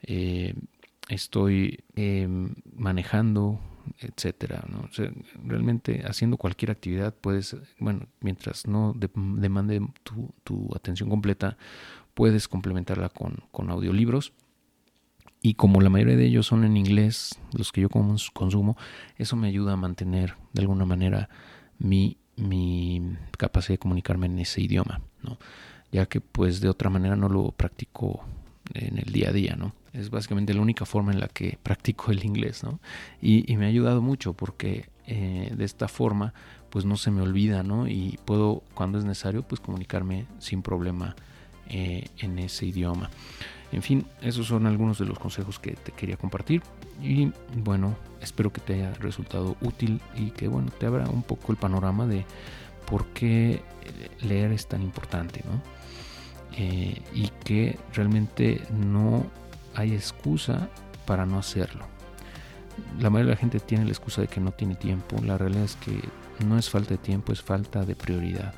eh, 0.00 0.54
estoy 1.10 1.84
em, 1.96 2.54
manejando, 2.74 3.60
etcétera. 3.98 4.64
¿no? 4.68 4.88
realmente 5.44 6.02
haciendo 6.06 6.36
cualquier 6.36 6.70
actividad 6.70 7.14
puedes, 7.14 7.56
bueno, 7.78 8.06
mientras 8.20 8.66
no 8.66 8.94
demande 8.96 9.80
tu, 10.02 10.70
atención 10.74 11.08
completa, 11.08 11.56
puedes 12.14 12.48
complementarla 12.48 13.08
con, 13.08 13.42
con, 13.50 13.70
audiolibros. 13.70 14.32
Y 15.40 15.54
como 15.54 15.80
la 15.80 15.90
mayoría 15.90 16.16
de 16.16 16.26
ellos 16.26 16.46
son 16.46 16.64
en 16.64 16.76
inglés, 16.76 17.40
los 17.52 17.72
que 17.72 17.80
yo 17.80 17.88
consumo, 17.88 18.76
eso 19.16 19.34
me 19.34 19.48
ayuda 19.48 19.72
a 19.72 19.76
mantener 19.76 20.36
de 20.52 20.60
alguna 20.60 20.84
manera 20.84 21.28
mi, 21.78 22.16
mi 22.36 23.16
capacidad 23.36 23.74
de 23.74 23.78
comunicarme 23.78 24.26
en 24.26 24.38
ese 24.38 24.60
idioma. 24.60 25.00
¿no? 25.22 25.38
ya 25.92 26.06
que 26.06 26.20
pues 26.20 26.60
de 26.60 26.70
otra 26.70 26.90
manera 26.90 27.14
no 27.14 27.28
lo 27.28 27.52
practico 27.52 28.24
en 28.74 28.98
el 28.98 29.12
día 29.12 29.30
a 29.30 29.32
día, 29.32 29.56
¿no? 29.56 29.74
Es 29.92 30.10
básicamente 30.10 30.54
la 30.54 30.60
única 30.60 30.84
forma 30.84 31.12
en 31.12 31.20
la 31.20 31.28
que 31.28 31.58
practico 31.62 32.12
el 32.12 32.24
inglés, 32.24 32.62
¿no? 32.62 32.80
Y, 33.20 33.56
me 33.56 33.66
ha 33.66 33.68
ayudado 33.68 34.00
mucho 34.00 34.32
porque 34.32 34.88
eh, 35.06 35.52
de 35.54 35.64
esta 35.64 35.88
forma 35.88 36.32
pues 36.70 36.86
no 36.86 36.96
se 36.96 37.10
me 37.10 37.20
olvida, 37.20 37.62
¿no? 37.62 37.86
Y 37.86 38.18
puedo 38.24 38.62
cuando 38.74 38.98
es 38.98 39.04
necesario 39.04 39.42
pues 39.42 39.60
comunicarme 39.60 40.26
sin 40.38 40.62
problema 40.62 41.14
eh, 41.68 42.06
en 42.18 42.38
ese 42.38 42.66
idioma. 42.66 43.10
En 43.72 43.82
fin, 43.82 44.06
esos 44.20 44.46
son 44.46 44.66
algunos 44.66 44.98
de 44.98 45.06
los 45.06 45.18
consejos 45.18 45.58
que 45.58 45.72
te 45.72 45.92
quería 45.92 46.16
compartir 46.16 46.62
y 47.02 47.32
bueno, 47.56 47.96
espero 48.20 48.52
que 48.52 48.60
te 48.60 48.74
haya 48.74 48.94
resultado 48.94 49.56
útil 49.60 50.00
y 50.14 50.30
que 50.30 50.48
bueno, 50.48 50.70
te 50.78 50.86
abra 50.86 51.08
un 51.08 51.22
poco 51.22 51.52
el 51.52 51.58
panorama 51.58 52.06
de 52.06 52.24
por 52.86 53.06
qué 53.08 53.62
leer 54.20 54.52
es 54.52 54.66
tan 54.66 54.82
importante, 54.82 55.42
¿no? 55.44 55.81
Eh, 56.56 57.00
y 57.14 57.28
que 57.44 57.78
realmente 57.94 58.60
no 58.70 59.24
hay 59.74 59.94
excusa 59.94 60.68
para 61.06 61.24
no 61.24 61.38
hacerlo. 61.38 61.86
La 63.00 63.10
mayoría 63.10 63.30
de 63.30 63.34
la 63.36 63.40
gente 63.40 63.60
tiene 63.60 63.84
la 63.84 63.90
excusa 63.90 64.20
de 64.20 64.28
que 64.28 64.40
no 64.40 64.52
tiene 64.52 64.74
tiempo. 64.74 65.16
La 65.22 65.38
realidad 65.38 65.64
es 65.64 65.76
que 65.76 66.00
no 66.44 66.58
es 66.58 66.68
falta 66.68 66.90
de 66.90 66.98
tiempo, 66.98 67.32
es 67.32 67.42
falta 67.42 67.84
de 67.84 67.94
prioridad. 67.94 68.54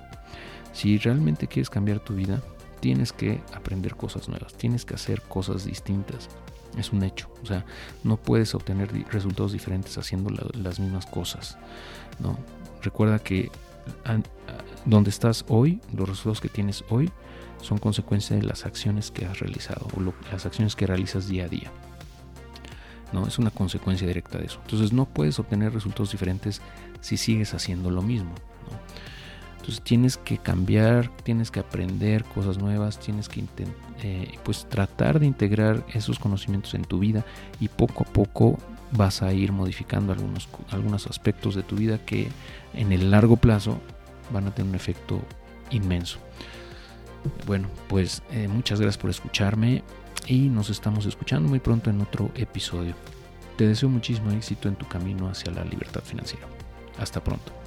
Si 0.72 0.98
realmente 0.98 1.46
quieres 1.46 1.70
cambiar 1.70 2.00
tu 2.00 2.14
vida, 2.14 2.42
tienes 2.80 3.12
que 3.12 3.40
aprender 3.54 3.94
cosas 3.94 4.28
nuevas, 4.28 4.54
tienes 4.54 4.84
que 4.84 4.94
hacer 4.94 5.22
cosas 5.22 5.64
distintas. 5.64 6.28
Es 6.76 6.92
un 6.92 7.04
hecho. 7.04 7.30
O 7.42 7.46
sea, 7.46 7.64
no 8.02 8.16
puedes 8.16 8.54
obtener 8.54 8.90
resultados 9.10 9.52
diferentes 9.52 9.96
haciendo 9.98 10.30
las 10.54 10.80
mismas 10.80 11.06
cosas. 11.06 11.56
¿no? 12.18 12.36
Recuerda 12.82 13.20
que 13.20 13.50
donde 14.84 15.10
estás 15.10 15.44
hoy, 15.48 15.80
los 15.92 16.08
resultados 16.08 16.40
que 16.40 16.48
tienes 16.48 16.84
hoy, 16.88 17.10
son 17.60 17.78
consecuencia 17.78 18.36
de 18.36 18.42
las 18.42 18.66
acciones 18.66 19.10
que 19.10 19.24
has 19.26 19.40
realizado 19.40 19.86
o 19.96 20.12
las 20.30 20.46
acciones 20.46 20.76
que 20.76 20.86
realizas 20.86 21.28
día 21.28 21.44
a 21.44 21.48
día. 21.48 21.72
No, 23.12 23.26
es 23.26 23.38
una 23.38 23.50
consecuencia 23.50 24.06
directa 24.06 24.38
de 24.38 24.46
eso. 24.46 24.58
Entonces 24.62 24.92
no 24.92 25.06
puedes 25.06 25.38
obtener 25.38 25.72
resultados 25.72 26.10
diferentes 26.10 26.60
si 27.00 27.16
sigues 27.16 27.54
haciendo 27.54 27.90
lo 27.90 28.02
mismo. 28.02 28.34
Entonces 29.64 29.82
tienes 29.82 30.18
que 30.18 30.36
cambiar, 30.36 31.10
tienes 31.22 31.50
que 31.50 31.60
aprender 31.60 32.24
cosas 32.24 32.58
nuevas, 32.58 32.98
tienes 32.98 33.30
que 33.30 33.44
eh, 34.02 34.38
pues 34.42 34.66
tratar 34.68 35.20
de 35.20 35.26
integrar 35.26 35.86
esos 35.94 36.18
conocimientos 36.18 36.74
en 36.74 36.84
tu 36.84 36.98
vida 36.98 37.24
y 37.60 37.68
poco 37.68 38.02
a 38.02 38.12
poco 38.12 38.58
vas 38.92 39.22
a 39.22 39.32
ir 39.32 39.52
modificando 39.52 40.12
algunos, 40.12 40.48
algunos 40.70 41.06
aspectos 41.06 41.54
de 41.54 41.62
tu 41.62 41.76
vida 41.76 41.98
que 41.98 42.28
en 42.74 42.92
el 42.92 43.10
largo 43.10 43.36
plazo 43.36 43.80
van 44.32 44.48
a 44.48 44.54
tener 44.54 44.68
un 44.68 44.76
efecto 44.76 45.22
inmenso. 45.70 46.18
Bueno, 47.46 47.68
pues 47.88 48.22
eh, 48.30 48.48
muchas 48.48 48.80
gracias 48.80 49.00
por 49.00 49.10
escucharme 49.10 49.82
y 50.26 50.48
nos 50.48 50.70
estamos 50.70 51.06
escuchando 51.06 51.48
muy 51.48 51.60
pronto 51.60 51.90
en 51.90 52.00
otro 52.00 52.30
episodio. 52.34 52.94
Te 53.56 53.66
deseo 53.66 53.88
muchísimo 53.88 54.30
éxito 54.32 54.68
en 54.68 54.76
tu 54.76 54.86
camino 54.88 55.28
hacia 55.28 55.52
la 55.52 55.64
libertad 55.64 56.02
financiera. 56.02 56.46
Hasta 56.98 57.22
pronto. 57.22 57.63